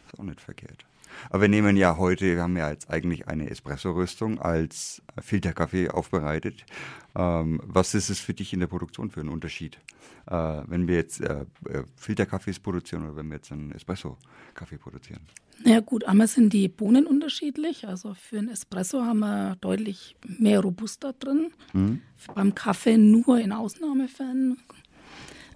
Ist 0.06 0.20
auch 0.20 0.24
nicht 0.24 0.42
verkehrt. 0.42 0.86
Aber 1.30 1.42
wir 1.42 1.50
nehmen 1.50 1.78
ja 1.78 1.98
heute, 1.98 2.36
wir 2.36 2.42
haben 2.42 2.58
ja 2.58 2.70
jetzt 2.70 2.90
eigentlich 2.90 3.28
eine 3.28 3.50
Espresso-Rüstung 3.50 4.40
als 4.40 5.02
Filterkaffee 5.22 5.90
aufbereitet. 5.90 6.66
Ähm, 7.16 7.62
was 7.64 7.94
ist 7.96 8.10
es 8.10 8.20
für 8.20 8.34
dich 8.34 8.54
in 8.54 8.60
der 8.60 8.68
Produktion 8.68 9.10
für 9.10 9.20
einen 9.20 9.30
Unterschied? 9.30 9.80
Äh, 10.28 10.62
wenn 10.68 10.88
wir 10.88 10.96
jetzt 10.96 11.22
äh, 11.22 11.46
äh, 11.70 11.84
Filterkaffees 11.96 12.60
produzieren 12.60 13.04
oder 13.04 13.16
wenn 13.16 13.28
wir 13.28 13.36
jetzt 13.36 13.52
einen 13.52 13.72
Espresso-Kaffee 13.72 14.78
produzieren? 14.78 15.22
Ja 15.66 15.80
gut, 15.82 16.06
einmal 16.06 16.28
sind 16.28 16.54
die 16.54 16.68
Bohnen 16.68 17.06
unterschiedlich. 17.06 17.88
Also 17.88 18.14
für 18.14 18.38
einen 18.38 18.50
Espresso 18.50 19.04
haben 19.04 19.20
wir 19.20 19.58
deutlich 19.60 20.16
mehr 20.26 20.62
Robusta 20.62 21.14
drin. 21.14 21.52
Mhm. 21.74 22.02
Beim 22.34 22.56
Kaffee 22.56 22.98
nur 22.98 23.40
in 23.40 23.52
Ausnahmefällen. 23.52 24.58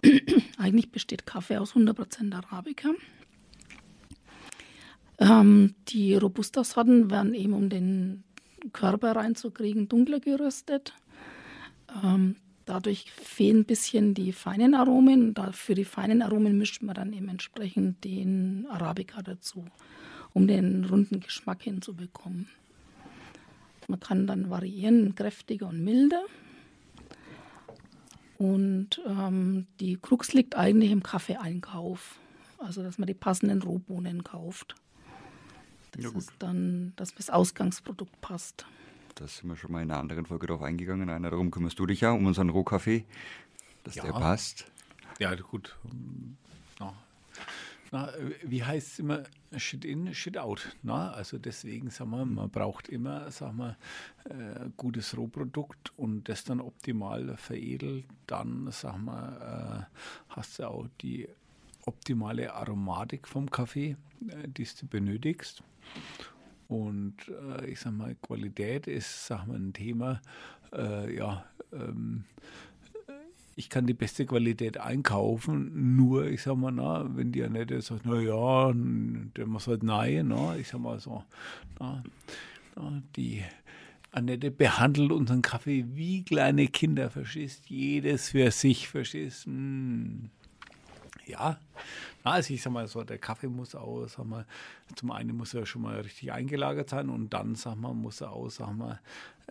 Eigentlich 0.57 0.91
besteht 0.91 1.25
Kaffee 1.25 1.57
aus 1.57 1.73
100% 1.75 2.33
Arabica. 2.33 2.89
Ähm, 5.23 5.75
die 5.87 6.15
Robusta-Sorten 6.15 7.09
werden 7.09 7.33
eben, 7.33 7.53
um 7.53 7.69
den 7.69 8.25
Körper 8.73 9.15
reinzukriegen, 9.15 9.87
dunkler 9.87 10.19
geröstet. 10.19 10.93
Ähm, 12.03 12.35
dadurch 12.65 13.09
fehlen 13.11 13.59
ein 13.59 13.65
bisschen 13.65 14.13
die 14.15 14.33
feinen 14.33 14.75
Aromen. 14.75 15.33
Für 15.53 15.75
die 15.75 15.85
feinen 15.85 16.21
Aromen 16.21 16.57
mischt 16.57 16.81
man 16.81 16.95
dann 16.95 17.13
eben 17.13 17.29
entsprechend 17.29 18.03
den 18.03 18.67
Arabica 18.69 19.21
dazu, 19.21 19.65
um 20.33 20.45
den 20.47 20.83
runden 20.85 21.21
Geschmack 21.21 21.63
hinzubekommen. 21.63 22.49
Man 23.87 24.01
kann 24.01 24.27
dann 24.27 24.49
variieren, 24.49 25.15
kräftiger 25.15 25.69
und 25.69 25.83
milder. 25.85 26.23
Und 28.37 29.01
ähm, 29.07 29.67
die 29.79 29.97
Krux 30.01 30.33
liegt 30.33 30.57
eigentlich 30.57 30.91
im 30.91 31.03
Kaffeeeinkauf. 31.03 32.19
Also, 32.57 32.83
dass 32.83 32.97
man 32.97 33.07
die 33.07 33.13
passenden 33.13 33.61
Rohbohnen 33.61 34.23
kauft. 34.23 34.75
Das 35.93 36.03
ja, 36.03 36.11
ist 36.17 36.31
dann, 36.39 36.93
dass 36.95 37.13
das 37.13 37.29
Ausgangsprodukt 37.29 38.19
passt. 38.21 38.65
Da 39.15 39.27
sind 39.27 39.47
wir 39.47 39.55
schon 39.55 39.71
mal 39.71 39.83
in 39.83 39.91
einer 39.91 39.99
anderen 39.99 40.25
Folge 40.25 40.47
drauf 40.47 40.63
eingegangen. 40.63 41.09
Einer, 41.09 41.29
darum 41.29 41.51
kümmerst 41.51 41.77
du 41.77 41.85
dich 41.85 42.01
ja, 42.01 42.11
um 42.11 42.25
unseren 42.25 42.49
Rohkaffee, 42.49 43.05
dass 43.83 43.95
ja. 43.95 44.03
der 44.03 44.13
passt. 44.13 44.65
Ja, 45.19 45.35
gut. 45.35 45.77
Ja. 46.79 46.93
Na, 47.91 48.11
wie 48.43 48.63
heißt 48.63 48.93
es 48.93 48.99
immer? 48.99 49.23
Shit 49.55 49.85
in, 49.85 50.15
shit 50.15 50.35
out. 50.35 50.75
Na, 50.81 51.11
also 51.11 51.37
deswegen, 51.37 51.91
sagen 51.91 52.09
wir, 52.09 52.25
man 52.25 52.49
braucht 52.49 52.89
immer, 52.89 53.29
sagen 53.29 53.57
wir, 53.57 53.77
äh, 54.25 54.69
gutes 54.75 55.15
Rohprodukt 55.15 55.93
und 55.95 56.27
das 56.27 56.43
dann 56.43 56.59
optimal 56.59 57.37
veredelt. 57.37 58.05
Dann, 58.25 58.71
sagen 58.71 59.05
wir, 59.05 59.87
äh, 59.91 59.99
hast 60.29 60.57
du 60.57 60.67
auch 60.67 60.87
die 61.01 61.29
optimale 61.85 62.53
Aromatik 62.53 63.27
vom 63.27 63.49
Kaffee, 63.49 63.97
äh, 64.27 64.47
die 64.47 64.67
du 64.79 64.87
benötigst. 64.87 65.63
Und 66.67 67.15
äh, 67.29 67.67
ich 67.67 67.79
sag 67.79 67.93
mal, 67.93 68.15
Qualität 68.15 68.87
ist, 68.87 69.27
sag 69.27 69.47
mal, 69.47 69.57
ein 69.57 69.73
Thema. 69.73 70.21
Äh, 70.73 71.15
ja, 71.15 71.45
ähm, 71.71 72.25
ich 73.55 73.69
kann 73.69 73.85
die 73.85 73.93
beste 73.93 74.25
Qualität 74.25 74.79
einkaufen, 74.79 75.95
nur, 75.95 76.25
ich 76.25 76.41
sag 76.41 76.55
mal, 76.55 76.71
na, 76.71 77.05
wenn 77.15 77.31
die 77.31 77.43
Annette 77.43 77.81
sagt, 77.81 78.05
na 78.05 78.19
ja, 78.19 78.71
der 78.73 79.45
muss 79.45 79.67
halt 79.67 79.83
nein, 79.83 80.29
na, 80.29 80.55
ich 80.55 80.69
sag 80.69 80.79
mal 80.79 80.99
so, 80.99 81.23
na, 81.79 82.03
na, 82.75 83.03
die 83.15 83.43
Annette 84.11 84.49
behandelt 84.49 85.11
unseren 85.11 85.41
Kaffee 85.41 85.85
wie 85.93 86.23
kleine 86.23 86.67
Kinder, 86.67 87.09
verstehst, 87.09 87.69
jedes 87.69 88.29
für 88.29 88.49
sich, 88.51 88.87
verstehst, 88.87 89.45
hm. 89.45 90.29
Ja, 91.25 91.59
also 92.23 92.53
ich 92.53 92.61
sag 92.61 92.71
mal 92.71 92.87
so, 92.87 93.03
der 93.03 93.17
Kaffee 93.17 93.47
muss 93.47 93.75
auch, 93.75 94.07
sag 94.07 94.25
mal, 94.25 94.45
zum 94.95 95.11
einen 95.11 95.35
muss 95.35 95.53
er 95.53 95.65
schon 95.65 95.81
mal 95.81 95.99
richtig 95.99 96.31
eingelagert 96.31 96.89
sein 96.89 97.09
und 97.09 97.33
dann, 97.33 97.55
sag 97.55 97.75
mal, 97.75 97.93
muss 97.93 98.21
er 98.21 98.31
auch, 98.31 98.49
sag 98.49 98.73
mal, 98.73 98.99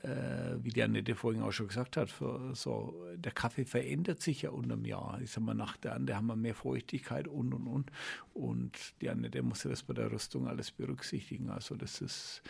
äh, 0.02 0.56
wie 0.62 0.70
die 0.70 0.82
Annette 0.82 1.14
vorhin 1.14 1.42
auch 1.42 1.52
schon 1.52 1.68
gesagt 1.68 1.96
hat, 1.96 2.10
für, 2.10 2.54
so, 2.54 2.94
der 3.16 3.32
Kaffee 3.32 3.64
verändert 3.64 4.22
sich 4.22 4.42
ja 4.42 4.50
unter 4.50 4.76
dem 4.76 4.84
Jahr. 4.84 5.20
Ich 5.22 5.30
sag 5.30 5.44
mal, 5.44 5.54
nach 5.54 5.76
der 5.76 5.92
Ernte 5.92 6.16
haben 6.16 6.26
wir 6.26 6.36
mehr 6.36 6.54
Feuchtigkeit 6.54 7.28
und 7.28 7.52
und 7.52 7.66
und. 7.66 7.90
Und 8.32 8.78
die 9.00 9.10
Annette 9.10 9.42
muss 9.42 9.64
ja 9.64 9.70
das 9.70 9.82
bei 9.82 9.94
der 9.94 10.10
Rüstung 10.10 10.48
alles 10.48 10.70
berücksichtigen. 10.70 11.50
Also 11.50 11.76
das 11.76 12.00
ist 12.00 12.42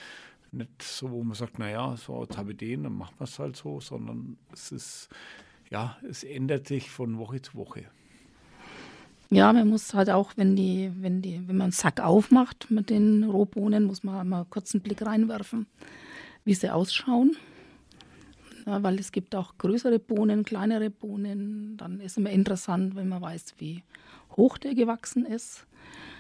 nicht 0.53 0.83
so, 0.83 1.11
wo 1.11 1.23
man 1.25 1.35
sagt, 1.35 1.59
naja, 1.59 1.97
so 1.97 2.23
jetzt 2.23 2.37
habe 2.37 2.53
ich 2.53 2.59
den, 2.59 2.85
dann 2.85 2.97
machen 2.97 3.15
wir 3.19 3.25
es 3.25 3.39
halt 3.39 3.57
so, 3.57 3.81
sondern 3.81 4.37
es 4.53 4.71
ist, 4.71 5.09
ja, 5.71 5.99
es 6.09 6.23
ändert 6.25 6.69
sich 6.69 6.91
von 6.91 7.19
Woche 7.19 7.43
zu 7.43 7.55
Woche. 7.55 7.87
Ja, 9.33 9.51
man 9.55 9.67
muss 9.67 9.95
halt 9.95 10.11
auch, 10.11 10.33
wenn 10.37 10.57
die, 10.57 10.93
wenn 11.01 11.23
die, 11.23 11.37
wenn 11.49 11.57
man 11.57 11.63
einen 11.63 11.73
Sack 11.73 12.01
aufmacht 12.01 12.71
mit 12.71 12.91
den 12.91 13.25
Rohbohnen, 13.25 13.85
muss 13.85 14.05
man 14.05 14.29
mal 14.29 14.45
kurz 14.45 14.75
einen 14.75 14.83
Blick 14.83 15.01
reinwerfen, 15.01 15.67
wie 16.45 16.53
sie 16.53 16.69
ausschauen. 16.69 17.35
Ja, 18.67 18.83
weil 18.83 18.99
es 18.99 19.11
gibt 19.11 19.35
auch 19.35 19.57
größere 19.57 19.99
Bohnen, 19.99 20.45
kleinere 20.45 20.91
Bohnen. 20.91 21.79
Dann 21.79 22.01
ist 22.01 22.19
immer 22.19 22.29
interessant, 22.29 22.95
wenn 22.95 23.09
man 23.09 23.23
weiß, 23.23 23.55
wie 23.57 23.83
hoch 24.37 24.59
der 24.59 24.75
gewachsen 24.75 25.25
ist, 25.25 25.67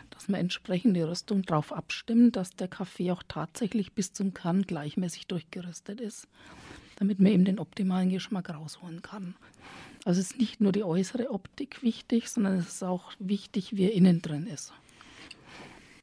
dass 0.09 0.29
man 0.29 0.41
entsprechend 0.41 0.97
die 0.97 1.03
Rüstung 1.03 1.43
darauf 1.43 1.71
abstimmt, 1.71 2.37
dass 2.37 2.53
der 2.53 2.69
Kaffee 2.69 3.13
auch 3.13 3.23
tatsächlich 3.29 3.93
bis 3.93 4.15
zum 4.15 4.33
Kern 4.33 4.63
gleichmäßig 4.63 5.27
durchgeröstet 5.27 6.01
ist, 6.01 6.29
damit 6.97 7.21
man 7.21 7.33
eben 7.33 7.45
den 7.45 7.59
optimalen 7.59 8.09
Geschmack 8.09 8.49
rausholen 8.49 9.03
kann. 9.03 9.35
Also 10.05 10.21
es 10.21 10.33
ist 10.33 10.39
nicht 10.39 10.61
nur 10.61 10.73
die 10.73 10.83
äußere 10.83 11.31
Optik 11.31 11.83
wichtig, 11.83 12.29
sondern 12.29 12.59
es 12.59 12.69
ist 12.69 12.83
auch 12.83 13.13
wichtig, 13.19 13.77
wie 13.77 13.85
er 13.85 13.93
innen 13.93 14.21
drin 14.21 14.47
ist. 14.47 14.73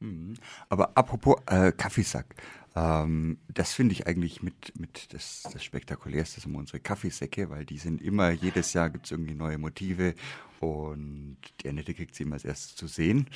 Mhm. 0.00 0.34
Aber 0.70 0.96
apropos 0.96 1.36
äh, 1.46 1.72
Kaffeesack, 1.72 2.34
ähm, 2.74 3.38
das 3.52 3.74
finde 3.74 3.92
ich 3.92 4.06
eigentlich 4.06 4.42
mit, 4.42 4.78
mit 4.78 5.12
das, 5.12 5.42
das 5.52 5.62
Spektakulärste, 5.62 6.40
sind 6.40 6.54
unsere 6.54 6.80
Kaffeesäcke, 6.80 7.50
weil 7.50 7.66
die 7.66 7.78
sind 7.78 8.00
immer, 8.00 8.30
jedes 8.30 8.72
Jahr 8.72 8.88
gibt 8.88 9.04
es 9.06 9.10
irgendwie 9.10 9.34
neue 9.34 9.58
Motive 9.58 10.14
und 10.60 11.36
die 11.62 11.68
Annette 11.68 11.92
kriegt 11.92 12.14
sie 12.14 12.22
immer 12.22 12.34
als 12.34 12.44
erstes 12.44 12.76
zu 12.76 12.86
sehen. 12.86 13.26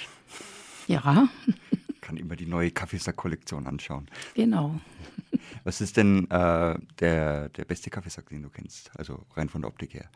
Ja. 0.86 1.28
Kann 2.00 2.16
immer 2.16 2.36
die 2.36 2.46
neue 2.46 2.70
Kaffeesack-Kollektion 2.70 3.66
anschauen. 3.66 4.08
Genau. 4.34 4.78
Was 5.64 5.80
ist 5.80 5.96
denn 5.96 6.30
äh, 6.30 6.78
der, 7.00 7.48
der 7.48 7.64
beste 7.64 7.90
Kaffeesack, 7.90 8.28
den 8.28 8.42
du 8.42 8.50
kennst? 8.50 8.90
Also 8.98 9.24
rein 9.34 9.48
von 9.48 9.62
der 9.62 9.70
Optik 9.70 9.94
her. 9.94 10.10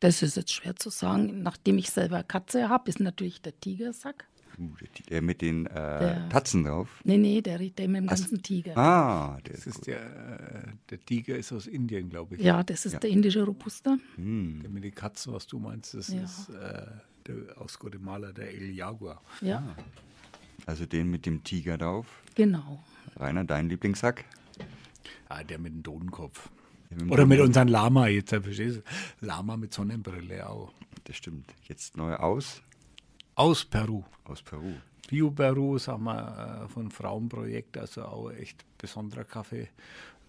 Das 0.00 0.22
ist 0.22 0.36
jetzt 0.36 0.52
schwer 0.52 0.76
zu 0.76 0.90
sagen. 0.90 1.42
Nachdem 1.42 1.78
ich 1.78 1.90
selber 1.90 2.22
Katze 2.22 2.68
habe, 2.68 2.88
ist 2.88 3.00
natürlich 3.00 3.42
der 3.42 3.58
Tigersack. 3.58 4.26
Uh, 4.60 4.70
der 5.08 5.22
mit 5.22 5.40
den 5.40 5.66
äh, 5.66 5.72
der, 5.74 6.28
Tatzen 6.30 6.64
drauf? 6.64 7.00
Nee, 7.04 7.16
nee, 7.16 7.40
der, 7.40 7.58
der 7.58 7.88
mit 7.88 8.02
dem 8.02 8.06
ganzen 8.08 8.38
Ach, 8.38 8.42
Tiger. 8.42 8.76
Ah, 8.76 9.38
der 9.46 9.54
das 9.54 9.66
ist, 9.66 9.76
ist 9.76 9.86
der, 9.86 10.00
äh, 10.00 10.72
der 10.90 11.00
Tiger 11.00 11.36
ist 11.36 11.52
aus 11.52 11.68
Indien, 11.68 12.10
glaube 12.10 12.34
ich. 12.34 12.42
Ja, 12.42 12.64
das 12.64 12.84
ist 12.84 12.94
ja. 12.94 12.98
der 12.98 13.10
indische 13.10 13.44
Robusta. 13.44 13.96
Hm. 14.16 14.60
Der 14.62 14.70
mit 14.70 14.82
den 14.82 14.94
Katzen, 14.94 15.32
was 15.32 15.46
du 15.46 15.60
meinst, 15.60 15.94
das 15.94 16.08
ja. 16.08 16.22
ist 16.22 16.48
äh, 16.48 16.86
der, 17.26 17.36
aus 17.60 17.78
Guatemala, 17.78 18.32
der 18.32 18.52
El 18.52 18.70
Jaguar. 18.70 19.22
Ja. 19.42 19.58
Ah. 19.58 19.82
Also 20.66 20.86
den 20.86 21.08
mit 21.08 21.24
dem 21.24 21.44
Tiger 21.44 21.78
drauf? 21.78 22.06
Genau. 22.34 22.82
Rainer, 23.16 23.44
dein 23.44 23.68
Lieblingssack? 23.68 24.24
Ah, 25.28 25.44
der 25.44 25.58
mit 25.58 25.72
dem 25.72 25.82
Totenkopf. 25.84 26.50
Oder 27.08 27.26
mit 27.26 27.40
unserem 27.40 27.68
Lama 27.68 28.08
jetzt, 28.08 28.30
verstehst 28.30 28.78
du? 28.78 29.26
Lama 29.26 29.56
mit 29.56 29.72
Sonnenbrille 29.74 30.48
auch. 30.48 30.72
Das 31.04 31.16
stimmt. 31.16 31.54
Jetzt 31.64 31.96
neu 31.96 32.14
aus? 32.16 32.62
Aus 33.34 33.64
Peru. 33.64 34.04
Aus 34.24 34.42
Peru. 34.42 34.72
Bio 35.08 35.30
Peru, 35.30 35.78
sagen 35.78 36.04
wir, 36.04 36.64
äh, 36.64 36.68
von 36.68 36.90
Frauenprojekt, 36.90 37.78
also 37.78 38.04
auch 38.04 38.30
echt 38.30 38.64
besonderer 38.78 39.24
Kaffee. 39.24 39.68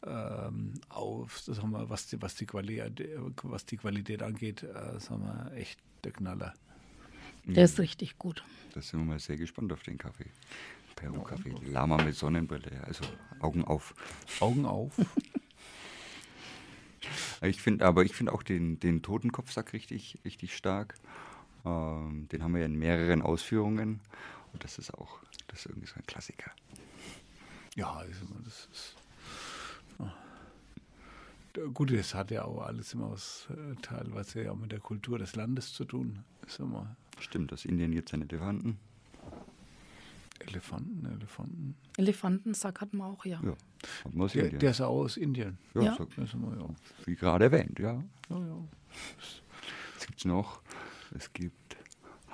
ähm, 0.05 0.73
auf, 0.87 1.39
sagen 1.39 1.71
wir, 1.71 1.89
was 1.89 2.07
die, 2.07 2.21
was 2.21 2.35
die 2.35 2.45
Qualität, 2.45 3.09
was 3.43 3.65
die 3.65 3.75
Qualität 3.75 4.23
angeht, 4.23 4.63
äh, 4.63 4.97
sagen 4.99 5.23
wir, 5.23 5.51
echt 5.57 5.77
der 6.05 6.13
Knaller. 6.13 6.53
Der 7.45 7.65
ist 7.65 7.79
richtig 7.79 8.17
gut. 8.17 8.43
Da 8.73 8.81
sind 8.81 8.99
wir 9.01 9.05
mal 9.05 9.19
sehr 9.19 9.35
gespannt 9.35 9.73
auf 9.73 9.83
den 9.83 9.97
Kaffee. 9.97 10.29
Peru-Kaffee. 10.95 11.53
Lama 11.65 12.01
mit 12.03 12.15
Sonnenbrille, 12.15 12.81
also 12.85 13.03
Augen 13.39 13.63
auf. 13.63 13.93
Augen 14.39 14.65
auf. 14.65 14.93
ich 17.41 17.61
finde, 17.61 17.85
aber 17.85 18.03
ich 18.03 18.13
finde 18.13 18.33
auch 18.33 18.43
den, 18.43 18.79
den 18.79 19.01
Totenkopfsack 19.01 19.73
richtig, 19.73 20.19
richtig 20.25 20.55
stark. 20.55 20.95
Ähm, 21.65 22.27
den 22.31 22.43
haben 22.43 22.53
wir 22.53 22.61
ja 22.61 22.65
in 22.65 22.77
mehreren 22.77 23.21
Ausführungen. 23.21 23.99
Und 24.53 24.63
das 24.63 24.77
ist 24.77 24.93
auch, 24.93 25.19
das 25.47 25.59
ist 25.59 25.65
irgendwie 25.67 25.87
so 25.87 25.95
ein 25.95 26.05
Klassiker. 26.05 26.51
Ja, 27.75 28.03
das 28.43 28.67
ist. 28.71 28.95
Gut, 31.73 31.91
das 31.91 32.13
hat 32.13 32.31
ja 32.31 32.45
auch 32.45 32.61
alles 32.61 32.93
immer 32.93 33.11
was 33.11 33.47
äh, 33.49 33.75
teilweise 33.81 34.43
ja 34.43 34.51
auch 34.51 34.55
mit 34.55 34.71
der 34.71 34.79
Kultur 34.79 35.17
des 35.17 35.35
Landes 35.35 35.73
zu 35.73 35.83
tun. 35.83 36.23
Stimmt, 37.19 37.51
aus 37.51 37.65
Indien 37.65 37.91
jetzt 37.91 38.13
ein 38.13 38.21
Elefanten. 38.21 38.77
Elefanten, 40.47 41.05
Elefanten. 41.05 41.75
Elefantensack 41.97 42.81
hatten 42.81 42.97
wir 42.97 43.05
auch, 43.05 43.25
ja. 43.25 43.41
ja 43.43 43.55
aus 44.17 44.33
der, 44.33 44.49
der 44.49 44.71
ist 44.71 44.81
auch 44.81 45.03
aus 45.03 45.17
Indien. 45.17 45.57
Ja, 45.75 45.81
ja. 45.81 45.95
Sag, 45.97 46.17
wir, 46.17 46.25
ja. 46.25 46.67
wie 47.05 47.15
gerade 47.15 47.45
erwähnt, 47.45 47.79
ja. 47.79 48.03
ja, 48.29 48.39
ja. 48.39 48.67
Was 49.95 50.07
gibt 50.07 50.19
es 50.19 50.25
noch? 50.25 50.61
Es 51.15 51.31
gibt 51.33 51.77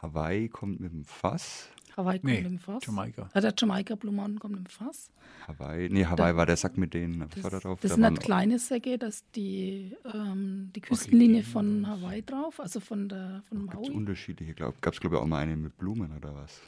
Hawaii 0.01 0.49
kommt 0.49 0.79
mit 0.79 0.91
dem 0.91 1.05
Fass. 1.05 1.69
Hawaii 1.97 2.19
kommt 2.19 2.33
nee, 2.33 2.41
mit 2.41 2.51
dem 2.51 2.59
Fass. 2.59 2.85
Jamaika. 2.85 3.29
Ja, 3.33 3.41
der 3.41 3.53
Jamaika 3.57 3.95
Blue 3.95 4.13
Mountain 4.13 4.39
kommt 4.39 4.55
mit 4.55 4.67
dem 4.67 4.69
Fass. 4.69 5.09
Hawaii, 5.47 5.89
nee, 5.89 6.05
Hawaii 6.05 6.31
da, 6.31 6.37
war 6.37 6.45
der 6.45 6.57
Sack 6.57 6.77
mit 6.77 6.93
denen. 6.93 7.21
Was 7.21 7.29
das, 7.29 7.43
war 7.43 7.51
da 7.51 7.59
drauf? 7.59 7.79
Das 7.81 7.89
da 7.89 7.95
sind 7.95 8.03
halt 8.03 8.19
kleine 8.19 8.59
Säcke, 8.59 8.97
da 8.97 9.07
ist 9.07 9.25
die, 9.35 9.95
ähm, 10.13 10.71
die 10.75 10.81
Küstenlinie 10.81 11.41
okay, 11.41 11.49
von 11.49 11.87
Hawaii 11.87 12.21
drauf, 12.23 12.59
also 12.59 12.79
von 12.79 13.07
der 13.07 13.43
von 13.47 13.65
Maui. 13.65 13.91
unterschiedliche, 13.91 14.53
glaube 14.53 14.75
Gab 14.81 14.93
es, 14.93 14.99
glaube 14.99 15.15
ich, 15.15 15.21
auch 15.21 15.27
mal 15.27 15.39
eine 15.39 15.55
mit 15.55 15.77
Blumen 15.77 16.11
oder 16.15 16.35
was? 16.35 16.61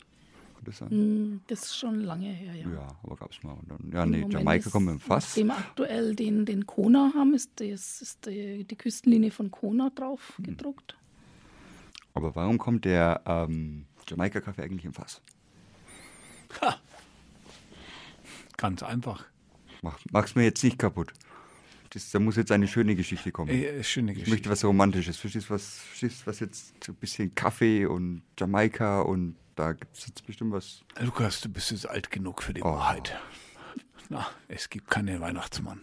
Das, 0.64 0.82
mm, 0.82 1.38
das 1.48 1.64
ist 1.64 1.78
schon 1.78 2.02
lange 2.02 2.28
her, 2.28 2.54
ja. 2.56 2.70
Ja, 2.70 2.88
aber 3.04 3.16
gab 3.16 3.32
es 3.32 3.42
mal. 3.44 3.54
Und 3.54 3.70
dann, 3.70 3.92
ja, 3.92 4.06
nee, 4.06 4.26
Jamaika 4.30 4.70
kommt 4.70 4.88
mit 4.88 4.96
dem 4.96 5.00
Fass. 5.00 5.30
Nachdem 5.30 5.48
wir 5.48 5.58
aktuell 5.58 6.16
den, 6.16 6.46
den 6.46 6.66
Kona 6.66 7.12
haben, 7.16 7.34
ist, 7.34 7.52
das, 7.60 8.02
ist 8.02 8.26
die, 8.26 8.64
die 8.64 8.76
Küstenlinie 8.76 9.32
von 9.32 9.52
Kona 9.52 9.90
drauf 9.90 10.34
hm. 10.38 10.46
gedruckt. 10.46 10.98
Aber 12.14 12.36
warum 12.36 12.58
kommt 12.58 12.86
der 12.86 13.22
ähm, 13.26 13.86
Jamaika-Kaffee 14.08 14.64
eigentlich 14.64 14.86
im 14.86 14.94
Fass? 14.94 15.22
Ha. 16.62 16.76
Ganz 18.58 18.82
einfach. 18.84 19.26
Mach, 19.82 20.00
mach's 20.12 20.36
mir 20.36 20.44
jetzt 20.44 20.64
nicht 20.64 20.80
kaputt. 20.80 21.14
Das, 21.92 22.12
da 22.12 22.20
muss 22.20 22.36
jetzt 22.36 22.52
eine 22.52 22.68
schöne 22.68 22.96
Geschichte 22.96 23.32
kommen. 23.32 23.50
Äh, 23.50 23.84
schöne 23.84 24.14
Geschichte. 24.14 24.30
Ich 24.30 24.34
möchte 24.34 24.50
was 24.50 24.64
Romantisches. 24.64 25.18
Verstehst 25.18 25.50
du, 25.50 25.54
was, 25.54 25.80
verstehst, 25.80 26.28
was 26.28 26.40
jetzt 26.40 26.74
ein 26.88 26.96
bisschen 26.96 27.34
Kaffee 27.34 27.86
und 27.86 28.24
Jamaika 28.38 29.02
und 29.02 29.36
da 29.56 29.74
gibt 29.74 29.98
es 29.98 30.08
jetzt 30.08 30.26
bestimmt 30.26 30.54
was. 30.54 30.84
Lukas, 31.00 31.42
du 31.42 31.50
bist 31.50 31.72
jetzt 31.72 31.90
alt 31.90 32.12
genug 32.12 32.44
für 32.44 32.54
die 32.54 32.62
oh. 32.62 32.74
Wahrheit. 32.74 33.18
Na, 34.10 34.28
es 34.48 34.70
gibt 34.70 34.90
keinen 34.90 35.20
Weihnachtsmann. 35.20 35.82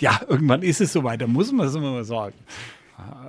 Ja, 0.00 0.20
irgendwann 0.28 0.62
ist 0.62 0.80
es 0.80 0.92
soweit, 0.92 1.20
da 1.20 1.26
muss 1.26 1.52
man 1.52 1.66
es 1.66 1.74
immer 1.74 1.92
mal 1.92 2.04
sagen. 2.04 2.34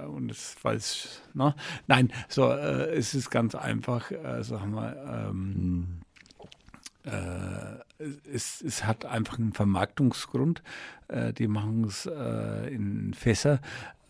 Und 0.07 0.31
es, 0.31 0.55
weil 0.63 0.77
es, 0.77 1.21
ne? 1.33 1.55
Nein, 1.87 2.11
so, 2.29 2.49
äh, 2.49 2.95
es 2.95 3.13
ist 3.13 3.29
ganz 3.29 3.55
einfach, 3.55 4.11
äh, 4.11 4.43
sagen 4.43 4.73
wir, 4.73 5.29
ähm, 5.29 6.01
äh, 7.03 7.79
es, 8.31 8.61
es, 8.61 8.85
hat 8.85 9.05
einfach 9.05 9.39
einen 9.39 9.53
Vermarktungsgrund. 9.53 10.61
Äh, 11.07 11.33
die 11.33 11.47
machen 11.47 11.85
es 11.85 12.05
äh, 12.05 12.73
in 12.73 13.13
Fässer. 13.13 13.59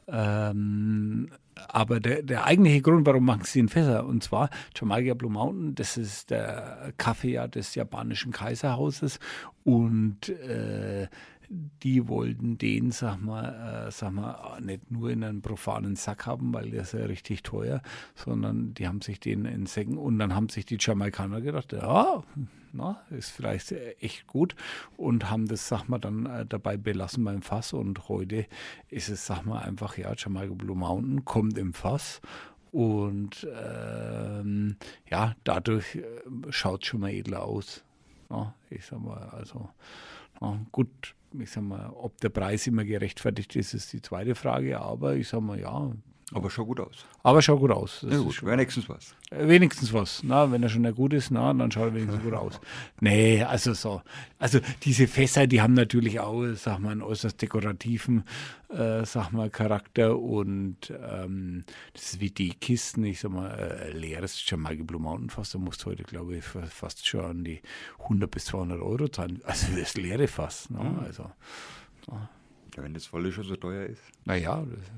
Ähm, 0.07 1.29
aber 1.67 1.99
der, 1.99 2.23
der 2.23 2.45
eigentliche 2.45 2.81
Grund, 2.81 3.05
warum 3.05 3.25
machen 3.25 3.43
sie 3.43 3.59
in 3.59 3.67
Fässer, 3.67 4.05
und 4.05 4.23
zwar 4.23 4.49
Jamaica 4.75 5.13
Blue 5.15 5.31
Mountain, 5.31 5.75
das 5.75 5.97
ist 5.97 6.29
der 6.29 6.93
Kaffee 6.97 7.45
des 7.47 7.75
japanischen 7.75 8.31
Kaiserhauses 8.31 9.19
und 9.63 10.29
äh, 10.29 11.07
die 11.49 12.07
wollten 12.07 12.57
den, 12.57 12.91
sag 12.91 13.21
mal, 13.21 13.87
äh, 13.87 13.91
sag 13.91 14.11
mal, 14.11 14.59
nicht 14.61 14.91
nur 14.91 15.09
in 15.09 15.23
einen 15.23 15.41
profanen 15.41 15.95
Sack 15.95 16.25
haben, 16.25 16.53
weil 16.53 16.71
der 16.71 16.81
ist 16.83 16.93
ja 16.93 17.05
richtig 17.05 17.43
teuer, 17.43 17.81
sondern 18.15 18.73
die 18.73 18.87
haben 18.87 19.01
sich 19.01 19.19
den 19.19 19.45
in 19.45 19.65
Säcken 19.65 19.97
und 19.97 20.19
dann 20.19 20.35
haben 20.35 20.49
sich 20.49 20.65
die 20.65 20.77
Jamaikaner 20.79 21.41
gedacht, 21.41 21.73
ja, 21.73 22.23
na, 22.77 23.01
ist 23.09 23.31
vielleicht 23.31 23.71
echt 23.71 24.27
gut 24.27 24.55
und 24.95 25.29
haben 25.29 25.47
das, 25.47 25.67
sag 25.67 25.89
mal, 25.89 25.99
dann 25.99 26.25
äh, 26.25 26.45
dabei 26.45 26.77
belassen 26.77 27.23
beim 27.23 27.41
Fass 27.41 27.73
und 27.73 28.07
heute 28.07 28.45
ist 28.89 29.09
es, 29.09 29.25
sag 29.25 29.45
mal, 29.45 29.59
einfach, 29.59 29.97
ja, 29.97 30.13
Jamaica 30.15 30.53
Blue 30.53 30.77
Mountain 30.77 31.25
kommt 31.25 31.57
im 31.57 31.73
Fass 31.73 32.21
und 32.71 33.47
ähm, 33.61 34.77
ja, 35.09 35.35
dadurch 35.43 35.95
äh, 35.95 36.03
schaut 36.49 36.85
schon 36.85 37.01
mal 37.01 37.11
edler 37.11 37.43
aus. 37.43 37.83
Ja, 38.29 38.53
ich 38.69 38.85
sag 38.85 38.99
mal, 38.99 39.29
also 39.29 39.69
ja, 40.41 40.59
gut, 40.71 41.15
ich 41.39 41.51
sag 41.51 41.63
mal, 41.63 41.89
ob 41.89 42.19
der 42.21 42.29
Preis 42.29 42.67
immer 42.67 42.85
gerechtfertigt 42.85 43.55
ist, 43.55 43.73
ist 43.73 43.93
die 43.93 44.01
zweite 44.01 44.35
Frage, 44.35 44.79
aber 44.79 45.15
ich 45.15 45.27
sag 45.27 45.41
mal, 45.41 45.59
ja, 45.59 45.91
aber 46.33 46.49
schaut 46.49 46.67
gut 46.67 46.81
aus. 46.81 47.05
Aber 47.23 47.41
schaut 47.41 47.59
gut 47.59 47.71
aus. 47.71 47.99
Das 48.01 48.11
ja, 48.11 48.19
gut, 48.19 48.45
wenigstens 48.45 48.89
was. 48.89 49.15
Äh, 49.29 49.47
wenigstens 49.47 49.93
was. 49.93 50.23
Na, 50.23 50.51
wenn 50.51 50.61
er 50.61 50.67
schon 50.67 50.83
gut 50.93 51.13
ist, 51.13 51.31
na, 51.31 51.53
dann 51.53 51.71
schaut 51.71 51.85
er 51.85 51.95
wenigstens 51.95 52.21
gut 52.21 52.33
aus. 52.33 52.59
Nee, 52.99 53.43
also 53.43 53.73
so. 53.73 54.01
Also 54.37 54.59
diese 54.83 55.07
Fässer, 55.07 55.47
die 55.47 55.61
haben 55.61 55.73
natürlich 55.73 56.19
auch, 56.19 56.43
sag 56.55 56.79
mal, 56.79 56.91
einen 56.91 57.01
äußerst 57.01 57.41
dekorativen, 57.41 58.25
äh, 58.69 59.05
sag 59.05 59.31
mal, 59.31 59.49
Charakter 59.49 60.19
und 60.19 60.91
ähm, 61.01 61.63
das 61.93 62.13
ist 62.13 62.19
wie 62.19 62.31
die 62.31 62.49
Kisten, 62.49 63.05
ich 63.05 63.21
sag 63.21 63.31
mal, 63.31 63.49
äh, 63.49 63.91
leeres 63.91 64.43
Jamaika 64.49 64.83
Blue 64.83 65.01
Mountain 65.01 65.29
Fass, 65.29 65.51
da 65.51 65.59
musst 65.59 65.85
du 65.85 65.91
heute, 65.91 66.03
glaube 66.03 66.35
ich, 66.35 66.43
fast 66.43 67.07
schon 67.07 67.23
an 67.23 67.43
die 67.45 67.61
100 67.99 68.29
bis 68.29 68.45
200 68.45 68.81
Euro 68.81 69.07
zahlen. 69.07 69.39
Also 69.45 69.67
das 69.77 69.95
leere 69.95 70.27
Fass, 70.27 70.69
ne? 70.69 70.79
Mhm. 70.79 70.99
Also. 71.05 71.31
Ja, 72.09 72.29
wenn 72.83 72.93
das 72.93 73.05
volle 73.05 73.31
schon 73.31 73.45
so 73.45 73.55
teuer 73.55 73.85
ist. 73.85 74.01
Naja, 74.25 74.63
das 74.69 74.79
ist 74.79 74.91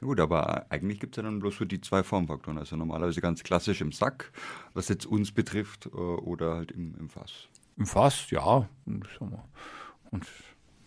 Gut, 0.00 0.20
aber 0.20 0.66
eigentlich 0.70 1.00
gibt 1.00 1.14
es 1.14 1.16
ja 1.16 1.22
dann 1.22 1.38
bloß 1.38 1.54
für 1.54 1.66
die 1.66 1.80
zwei 1.80 2.02
Formfaktoren. 2.02 2.58
Also 2.58 2.76
normalerweise 2.76 3.20
ganz 3.20 3.42
klassisch 3.42 3.80
im 3.80 3.92
Sack, 3.92 4.32
was 4.72 4.88
jetzt 4.88 5.06
uns 5.06 5.32
betrifft, 5.32 5.86
äh, 5.86 5.90
oder 5.90 6.54
halt 6.56 6.72
im, 6.72 6.94
im 6.98 7.08
Fass. 7.08 7.48
Im 7.76 7.86
Fass, 7.86 8.30
ja. 8.30 8.68
Und, 8.86 10.26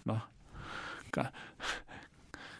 na, 0.05 0.23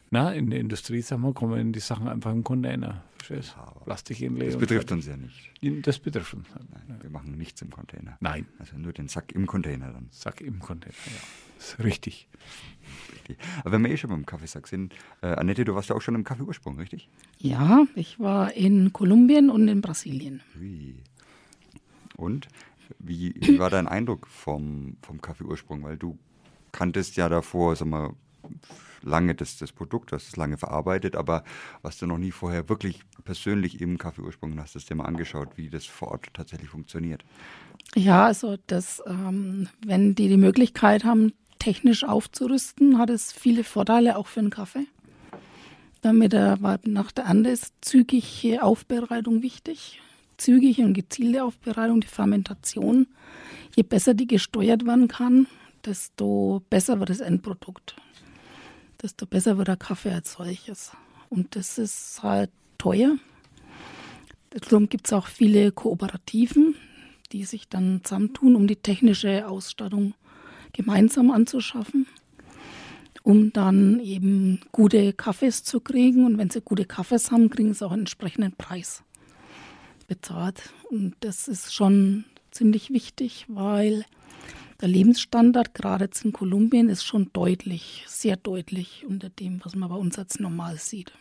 na, 0.10 0.32
in 0.32 0.50
der 0.50 0.60
Industrie, 0.60 1.02
sagen 1.02 1.22
wir, 1.22 1.34
kommen 1.34 1.74
die 1.74 1.80
Sachen 1.80 2.08
einfach 2.08 2.32
im 2.32 2.44
Container. 2.44 3.04
Verstehst? 3.28 3.56
Ja, 3.58 3.72
Plastik 3.84 4.22
inlegen. 4.22 4.52
Das 4.52 4.60
betrifft 4.60 4.92
uns 4.92 5.06
ja 5.06 5.18
nicht. 5.18 5.86
Das 5.86 6.00
betrifft 6.00 6.34
uns. 6.34 6.48
Nein, 6.50 7.00
wir 7.02 7.10
machen 7.10 7.38
nichts 7.38 7.62
im 7.62 7.70
Container. 7.70 8.18
Nein. 8.20 8.48
Also 8.60 8.78
nur 8.78 8.94
den 8.94 9.08
Sack 9.08 9.34
im 9.34 9.46
Container 9.48 9.92
dann. 9.92 10.08
Sack 10.12 10.42
im 10.42 10.60
Container, 10.60 10.96
ja. 11.06 11.22
Das 11.58 11.74
ist 11.74 11.84
richtig. 11.84 12.28
richtig. 13.14 13.38
Aber 13.60 13.72
wenn 13.74 13.84
wir 13.84 13.92
eh 13.92 13.98
schon 13.98 14.12
beim 14.12 14.26
Kaffeesack 14.26 14.68
sind, 14.68 14.94
äh, 15.22 15.28
Annette, 15.28 15.66
du 15.66 15.76
warst 15.76 15.90
ja 15.90 15.96
auch 15.96 16.02
schon 16.02 16.16
im 16.16 16.24
Kaffeeursprung, 16.24 16.78
richtig? 16.78 17.10
Ja, 17.40 17.86
ich 17.96 18.20
war 18.20 18.54
in 18.54 18.94
Kolumbien 18.94 19.50
und 19.50 19.68
in 19.68 19.82
Brasilien. 19.82 20.42
Wie? 20.56 20.96
Und 22.16 22.48
wie, 23.00 23.36
wie 23.40 23.60
war 23.60 23.70
dein 23.70 23.88
Eindruck 23.88 24.28
vom, 24.28 24.98
vom 25.02 25.22
Kaffeeursprung? 25.22 25.84
Weil 25.84 25.98
du 25.98 26.18
kanntest 26.72 27.18
ja 27.18 27.28
davor, 27.28 27.76
sag 27.76 27.88
mal, 27.88 28.14
lange 29.02 29.36
das, 29.36 29.58
das 29.58 29.72
Produkt, 29.72 30.12
hast 30.12 30.28
es 30.28 30.36
lange 30.36 30.58
verarbeitet, 30.58 31.16
aber 31.16 31.44
was 31.82 31.98
du 31.98 32.06
noch 32.06 32.18
nie 32.18 32.32
vorher 32.32 32.70
wirklich 32.70 33.02
persönlich 33.24 33.82
im 33.82 33.98
Kaffeeursprung 33.98 34.60
hast, 34.60 34.76
hast 34.76 34.90
du 34.90 34.94
dir 34.94 34.98
mal 34.98 35.06
angeschaut, 35.06 35.50
wie 35.56 35.70
das 35.70 35.86
vor 35.86 36.10
Ort 36.10 36.28
tatsächlich 36.34 36.70
funktioniert. 36.70 37.24
Ja, 37.96 38.26
also 38.26 38.58
das, 38.68 39.02
ähm, 39.08 39.70
wenn 39.86 40.16
die 40.16 40.28
die 40.28 40.38
Möglichkeit 40.38 41.04
haben, 41.04 41.34
technisch 41.60 42.04
aufzurüsten, 42.04 42.98
hat 42.98 43.10
es 43.10 43.32
viele 43.32 43.64
Vorteile 43.64 44.18
auch 44.18 44.28
für 44.28 44.42
den 44.42 44.50
Kaffee. 44.50 44.88
Damit 46.02 46.34
der, 46.34 46.58
nach 46.86 47.12
der 47.12 47.26
Ernte 47.26 47.50
ist 47.50 47.74
zügige 47.82 48.62
Aufbereitung 48.64 49.42
wichtig. 49.42 50.00
Zügige 50.38 50.84
und 50.84 50.94
gezielte 50.94 51.44
Aufbereitung, 51.44 52.02
die 52.02 52.08
Fermentation. 52.08 53.08
Je 53.76 53.84
besser 53.84 54.14
die 54.14 54.28
gesteuert 54.28 54.86
werden 54.86 55.08
kann, 55.08 55.48
desto 55.84 56.62
besser 56.70 57.00
wird 57.00 57.10
das 57.10 57.20
Endprodukt. 57.20 57.96
Desto 59.02 59.26
besser 59.26 59.58
wird 59.58 59.68
der 59.68 59.78
Kaffee 59.78 60.12
als 60.12 60.34
solches. 60.34 60.92
Und 61.30 61.56
das 61.56 61.78
ist 61.78 62.22
halt 62.24 62.50
teuer. 62.78 63.18
Darum 64.50 64.90
gibt 64.90 65.08
es 65.08 65.14
auch 65.14 65.28
viele 65.28 65.72
Kooperativen, 65.72 66.76
die 67.32 67.44
sich 67.44 67.68
dann 67.68 68.02
zusammentun, 68.04 68.56
um 68.56 68.68
die 68.68 68.78
technische 68.78 69.48
Ausstattung 69.48 70.14
gemeinsam 70.74 71.32
anzuschaffen, 71.32 72.08
um 73.24 73.52
dann 73.54 74.00
eben 74.00 74.62
gute 74.72 75.14
Kaffees 75.14 75.64
zu 75.64 75.80
kriegen. 75.80 76.26
Und 76.26 76.38
wenn 76.38 76.50
sie 76.50 76.62
gute 76.62 76.86
Kaffees 76.86 77.32
haben, 77.32 77.50
kriegen 77.50 77.74
sie 77.74 77.86
auch 77.86 77.92
einen 77.92 78.02
entsprechenden 78.02 78.54
Preis 78.54 79.04
bezahlt. 80.08 80.74
Und 80.90 81.16
das 81.20 81.48
ist 81.48 81.74
schon 81.74 82.26
ziemlich 82.52 82.90
wichtig, 82.92 83.46
weil 83.48 84.06
der 84.82 84.88
Lebensstandard, 84.88 85.74
gerade 85.74 86.06
jetzt 86.06 86.24
in 86.24 86.34
Kolumbien, 86.34 86.90
ist 86.90 87.04
schon 87.04 87.32
deutlich, 87.34 88.06
sehr 88.08 88.38
deutlich 88.38 89.06
unter 89.08 89.30
dem, 89.30 89.64
was 89.64 89.76
man 89.76 89.90
bei 89.90 89.96
uns 89.96 90.18
als 90.18 90.40
normal 90.40 90.78
sieht. 90.78 91.14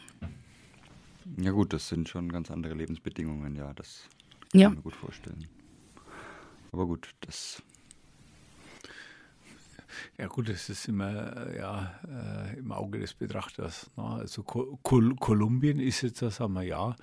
Ja 1.39 1.51
gut, 1.51 1.73
das 1.73 1.89
sind 1.89 2.09
schon 2.09 2.31
ganz 2.31 2.51
andere 2.51 2.75
Lebensbedingungen, 2.75 3.57
ja, 3.57 3.73
das 3.75 4.09
ja. 4.53 4.69
kann 4.69 4.73
ich 4.73 4.77
mir 4.79 4.83
gut 4.83 4.97
vorstellen. 4.97 5.47
Aber 6.73 6.87
gut, 6.87 7.15
das 7.23 7.63
ja 10.19 10.27
gut, 10.29 10.49
das 10.49 10.69
ist 10.69 10.89
immer 10.89 11.53
ja, 11.55 11.99
äh, 12.09 12.59
im 12.59 12.73
Auge 12.73 13.01
des 13.01 13.15
Betrachters. 13.15 13.91
Ne? 13.97 14.05
Also 14.05 14.43
Kol 14.43 15.15
Kolumbien 15.17 15.79
ist 15.81 16.03
jetzt, 16.03 16.19
sagen 16.19 16.55
wir 16.55 16.63
ja, 16.63 16.97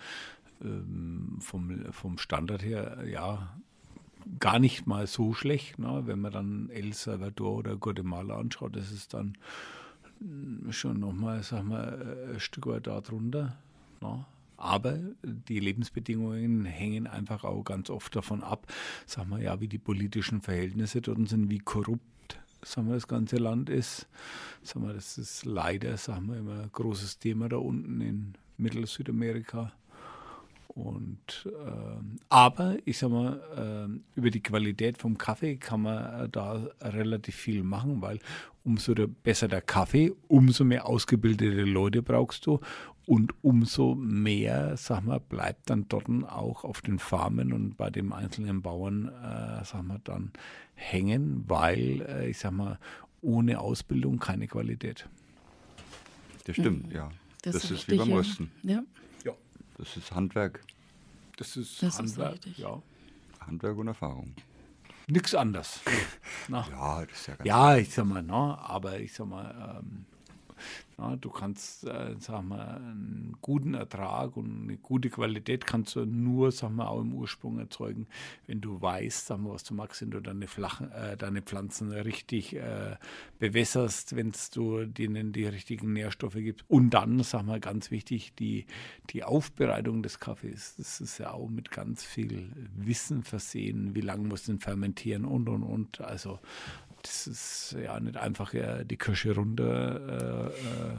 ähm, 0.61 1.37
vom, 1.39 1.91
vom 1.91 2.17
Standard 2.17 2.63
her 2.63 3.03
ja 3.05 3.55
gar 4.39 4.59
nicht 4.59 4.87
mal 4.87 5.07
so 5.07 5.33
schlecht. 5.33 5.79
Ne? 5.79 6.03
Wenn 6.05 6.19
man 6.19 6.31
dann 6.31 6.69
El 6.69 6.93
Salvador 6.93 7.57
oder 7.57 7.75
Guatemala 7.75 8.37
anschaut, 8.37 8.75
das 8.75 8.91
ist 8.91 9.13
dann 9.13 9.37
schon 10.69 10.99
nochmal, 10.99 11.43
sagen 11.43 11.69
wir, 11.69 12.33
ein 12.33 12.39
Stück 12.39 12.67
weit 12.67 12.87
darunter. 12.87 13.57
Ne? 14.01 14.25
Aber 14.57 14.97
die 15.23 15.59
Lebensbedingungen 15.59 16.65
hängen 16.65 17.07
einfach 17.07 17.43
auch 17.43 17.63
ganz 17.63 17.89
oft 17.89 18.15
davon 18.15 18.43
ab, 18.43 18.71
sagen 19.05 19.29
wir 19.31 19.41
ja, 19.41 19.59
wie 19.59 19.67
die 19.67 19.79
politischen 19.79 20.41
Verhältnisse 20.41 21.01
dort 21.01 21.27
sind, 21.27 21.49
wie 21.49 21.59
korrupt 21.59 22.01
sagen 22.65 22.87
wir, 22.87 22.95
das 22.95 23.07
ganze 23.07 23.37
Land 23.37 23.69
ist. 23.69 24.07
Sagen 24.61 24.87
wir, 24.87 24.93
das 24.93 25.17
ist 25.17 25.45
leider, 25.45 25.97
sagen 25.97 26.27
wir, 26.27 26.37
immer 26.37 26.61
ein 26.61 26.71
großes 26.71 27.19
Thema 27.19 27.49
da 27.49 27.57
unten 27.57 28.01
in 28.01 28.33
Mittel-Südamerika. 28.57 29.61
Und 29.61 29.71
äh, 30.75 31.49
aber 32.29 32.77
ich 32.85 32.97
sag 32.97 33.09
mal, 33.09 33.39
äh, 34.15 34.17
über 34.19 34.31
die 34.31 34.41
Qualität 34.41 34.97
vom 34.97 35.17
Kaffee 35.17 35.57
kann 35.57 35.81
man 35.81 36.25
äh, 36.25 36.29
da 36.29 36.67
relativ 36.81 37.35
viel 37.35 37.63
machen, 37.63 38.01
weil 38.01 38.19
umso 38.63 38.93
der, 38.93 39.07
besser 39.07 39.47
der 39.47 39.61
Kaffee, 39.61 40.13
umso 40.27 40.63
mehr 40.63 40.87
ausgebildete 40.87 41.63
Leute 41.63 42.01
brauchst 42.01 42.45
du 42.45 42.59
und 43.05 43.33
umso 43.41 43.95
mehr, 43.95 44.77
sag 44.77 45.03
mal, 45.03 45.19
bleibt 45.19 45.69
dann 45.69 45.85
dort 45.89 46.07
auch 46.27 46.63
auf 46.63 46.81
den 46.81 46.99
Farmen 46.99 47.51
und 47.51 47.75
bei 47.75 47.89
den 47.89 48.11
einzelnen 48.13 48.61
Bauern, 48.61 49.07
äh, 49.07 49.65
sag 49.65 49.83
mal, 49.83 49.99
dann 50.03 50.31
hängen, 50.75 51.43
weil, 51.47 52.01
äh, 52.01 52.29
ich 52.29 52.37
sag 52.37 52.51
mal, 52.51 52.79
ohne 53.21 53.59
Ausbildung 53.59 54.19
keine 54.19 54.47
Qualität. 54.47 55.07
Das 56.45 56.55
stimmt, 56.55 56.87
mhm. 56.87 56.95
ja. 56.95 57.11
Das, 57.41 57.55
das 57.55 57.63
ist, 57.65 57.71
ist 57.71 57.91
wie 57.91 57.97
beim 57.97 58.13
Rösten. 58.13 58.51
Ja. 58.63 58.83
Das 59.83 59.97
ist 59.97 60.11
Handwerk. 60.13 60.61
Das 61.35 61.57
ist 61.57 61.83
das 61.83 61.97
Handwerk, 61.97 62.45
ist 62.45 62.57
ja. 62.57 62.81
Handwerk 63.41 63.77
und 63.77 63.87
Erfahrung. 63.89 64.33
Nichts 65.07 65.35
anderes. 65.35 65.81
ja, 66.47 67.05
das 67.05 67.19
ist 67.19 67.27
ja 67.27 67.35
ganz 67.35 67.47
Ja, 67.47 67.75
ich 67.75 67.93
sag 67.93 68.05
mal, 68.05 68.23
na, 68.23 68.57
aber 68.59 68.97
ich 69.01 69.13
sag 69.13 69.27
mal, 69.27 69.81
ähm, 69.81 70.05
ja, 70.97 71.15
du 71.15 71.29
kannst, 71.29 71.85
äh, 71.85 72.15
sag 72.19 72.43
mal, 72.43 72.77
einen 72.77 73.35
guten 73.41 73.73
Ertrag 73.73 74.37
und 74.37 74.63
eine 74.63 74.77
gute 74.77 75.09
Qualität 75.09 75.65
kannst 75.65 75.95
du 75.95 76.05
nur, 76.05 76.51
sag 76.51 76.71
mal, 76.71 76.87
auch 76.87 77.01
im 77.01 77.13
Ursprung 77.13 77.59
erzeugen, 77.59 78.07
wenn 78.47 78.61
du 78.61 78.81
weißt, 78.81 79.27
sag 79.27 79.39
mal, 79.39 79.53
was 79.53 79.63
du 79.63 79.73
magst, 79.73 80.01
wenn 80.01 80.11
du 80.11 80.19
deine, 80.19 80.47
Flachen, 80.47 80.91
äh, 80.91 81.17
deine 81.17 81.41
Pflanzen 81.41 81.91
richtig 81.91 82.55
äh, 82.55 82.95
bewässerst, 83.39 84.15
wenn 84.15 84.33
du 84.53 84.85
denen 84.85 85.31
die 85.33 85.45
richtigen 85.45 85.93
Nährstoffe 85.93 86.35
gibst. 86.35 86.65
Und 86.69 86.91
dann, 86.91 87.21
sag 87.23 87.45
mal, 87.45 87.59
ganz 87.59 87.91
wichtig, 87.91 88.33
die, 88.35 88.65
die 89.09 89.23
Aufbereitung 89.23 90.03
des 90.03 90.19
Kaffees. 90.19 90.75
Das 90.77 91.01
ist 91.01 91.17
ja 91.17 91.31
auch 91.31 91.49
mit 91.49 91.71
ganz 91.71 92.03
viel 92.03 92.51
Wissen 92.75 93.23
versehen. 93.23 93.95
Wie 93.95 94.01
lange 94.01 94.27
muss 94.27 94.43
den 94.43 94.59
fermentieren 94.59 95.25
und, 95.25 95.49
und, 95.49 95.63
und. 95.63 96.01
Also 96.01 96.39
das 97.03 97.27
ist 97.27 97.75
ja 97.83 97.99
nicht 97.99 98.17
einfach 98.17 98.53
ja, 98.53 98.83
die 98.83 98.97
Kirsche 98.97 99.35
runter 99.35 99.99
äh, 100.09 100.47
äh, 100.47 100.97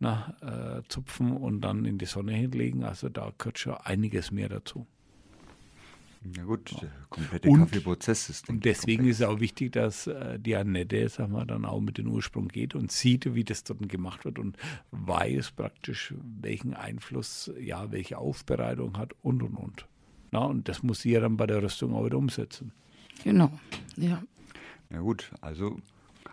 na, 0.00 0.34
äh, 0.40 0.82
zupfen 0.88 1.36
und 1.36 1.60
dann 1.60 1.84
in 1.84 1.98
die 1.98 2.06
Sonne 2.06 2.32
hinlegen. 2.32 2.84
Also 2.84 3.08
da 3.08 3.32
gehört 3.38 3.58
schon 3.58 3.74
einiges 3.74 4.30
mehr 4.30 4.48
dazu. 4.48 4.86
Ja 6.36 6.44
gut, 6.44 6.74
der 6.80 6.88
komplette 7.10 7.48
Und- 7.50 7.58
Kaffeeprozess 7.58 8.30
ist 8.30 8.48
Und 8.48 8.64
deswegen 8.64 9.02
komplex. 9.02 9.20
ist 9.20 9.20
es 9.20 9.28
auch 9.28 9.40
wichtig, 9.40 9.72
dass 9.72 10.06
äh, 10.06 10.38
die 10.38 10.56
Annette 10.56 11.06
sag 11.10 11.28
mal, 11.28 11.44
dann 11.44 11.66
auch 11.66 11.80
mit 11.80 11.98
dem 11.98 12.08
Ursprung 12.08 12.48
geht 12.48 12.74
und 12.74 12.90
sieht, 12.90 13.34
wie 13.34 13.44
das 13.44 13.62
dort 13.64 13.86
gemacht 13.90 14.24
wird 14.24 14.38
und 14.38 14.56
weiß 14.90 15.50
praktisch, 15.52 16.14
welchen 16.40 16.72
Einfluss, 16.72 17.50
ja, 17.60 17.92
welche 17.92 18.16
Aufbereitung 18.16 18.96
hat 18.96 19.12
und 19.22 19.42
und 19.42 19.54
und. 19.56 19.86
Na, 20.30 20.38
und 20.40 20.66
das 20.68 20.82
muss 20.82 21.02
sie 21.02 21.10
ja 21.12 21.20
dann 21.20 21.36
bei 21.36 21.46
der 21.46 21.62
Rüstung 21.62 21.94
auch 21.94 22.06
wieder 22.06 22.16
umsetzen. 22.16 22.72
Genau, 23.22 23.50
ja. 23.96 24.22
Ja 24.90 25.00
gut, 25.00 25.30
also 25.40 25.78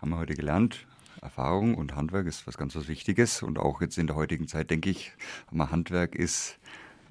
haben 0.00 0.10
wir 0.10 0.18
heute 0.18 0.34
gelernt, 0.34 0.86
Erfahrung 1.20 1.74
und 1.74 1.94
Handwerk 1.94 2.26
ist 2.26 2.46
was 2.46 2.56
ganz 2.56 2.74
was 2.74 2.88
Wichtiges 2.88 3.42
und 3.42 3.58
auch 3.58 3.80
jetzt 3.80 3.98
in 3.98 4.06
der 4.06 4.16
heutigen 4.16 4.48
Zeit, 4.48 4.70
denke 4.70 4.90
ich, 4.90 5.12
Handwerk 5.56 6.14
ist 6.14 6.58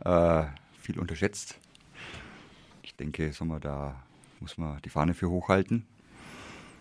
äh, 0.04 0.43
viel 0.80 0.99
unterschätzt. 0.99 1.58
Ich 2.84 2.95
denke, 2.95 3.32
sagen 3.34 3.49
wir, 3.51 3.60
da 3.60 4.01
muss 4.39 4.58
man 4.58 4.82
die 4.82 4.89
Fahne 4.89 5.13
für 5.13 5.30
hochhalten. 5.30 5.86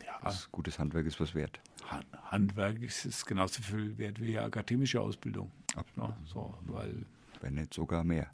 Ja, 0.07 0.33
gutes 0.53 0.79
Handwerk 0.79 1.07
ist 1.07 1.21
was 1.21 1.35
wert. 1.35 1.61
Han- 1.89 2.05
Handwerk 2.25 2.81
ist, 2.83 3.05
ist 3.07 3.27
genauso 3.27 3.63
viel 3.63 3.97
wert 3.99 4.21
wie 4.21 4.39
akademische 4.39 5.01
Ausbildung. 5.01 5.51
Ja, 5.97 6.17
so, 6.27 6.55
weil, 6.67 7.07
Wenn 7.41 7.55
nicht 7.55 7.73
sogar 7.75 8.05
mehr, 8.05 8.29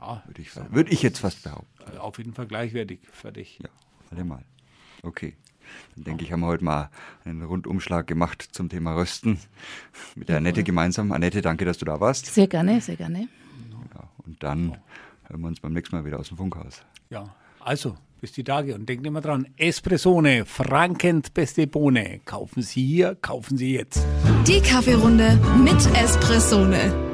ja, 0.00 0.22
würde 0.26 0.42
ich, 0.42 0.56
würde 0.56 0.90
ich 0.90 1.02
jetzt 1.02 1.20
fast 1.20 1.42
behaupten. 1.42 1.98
auf 1.98 2.18
jeden 2.18 2.32
Fall 2.34 2.46
gleichwertig, 2.46 3.00
fertig. 3.12 3.58
Ja, 3.62 3.68
allemal. 4.10 4.44
Okay. 5.02 5.34
Dann 5.94 6.04
denke 6.04 6.24
ich, 6.24 6.32
haben 6.32 6.40
wir 6.40 6.46
heute 6.46 6.64
mal 6.64 6.90
einen 7.24 7.42
Rundumschlag 7.42 8.06
gemacht 8.06 8.42
zum 8.52 8.68
Thema 8.68 8.94
Rösten 8.94 9.38
mit 10.14 10.28
der 10.28 10.38
Annette 10.38 10.64
gemeinsam. 10.64 11.12
Annette, 11.12 11.42
danke, 11.42 11.64
dass 11.64 11.78
du 11.78 11.84
da 11.84 12.00
warst. 12.00 12.26
Sehr 12.26 12.48
gerne, 12.48 12.80
sehr 12.80 12.96
gerne. 12.96 13.28
Ja, 13.94 14.08
und 14.26 14.42
dann 14.42 14.76
hören 15.28 15.40
wir 15.40 15.48
uns 15.48 15.60
beim 15.60 15.72
nächsten 15.72 15.96
Mal 15.96 16.04
wieder 16.04 16.18
aus 16.18 16.28
dem 16.28 16.36
Funkhaus. 16.36 16.82
Ja, 17.10 17.34
also, 17.60 17.96
bis 18.20 18.32
die 18.32 18.44
Tage. 18.44 18.74
Und 18.74 18.88
denkt 18.88 19.06
immer 19.06 19.20
dran, 19.20 19.46
Espressone, 19.56 20.44
Frankens 20.44 21.30
beste 21.30 21.66
Bohne. 21.66 22.20
Kaufen 22.24 22.62
Sie 22.62 22.84
hier, 22.84 23.16
kaufen 23.16 23.56
Sie 23.56 23.74
jetzt. 23.74 24.04
Die 24.46 24.60
Kaffeerunde 24.60 25.38
mit 25.62 25.86
Espressone. 25.96 27.09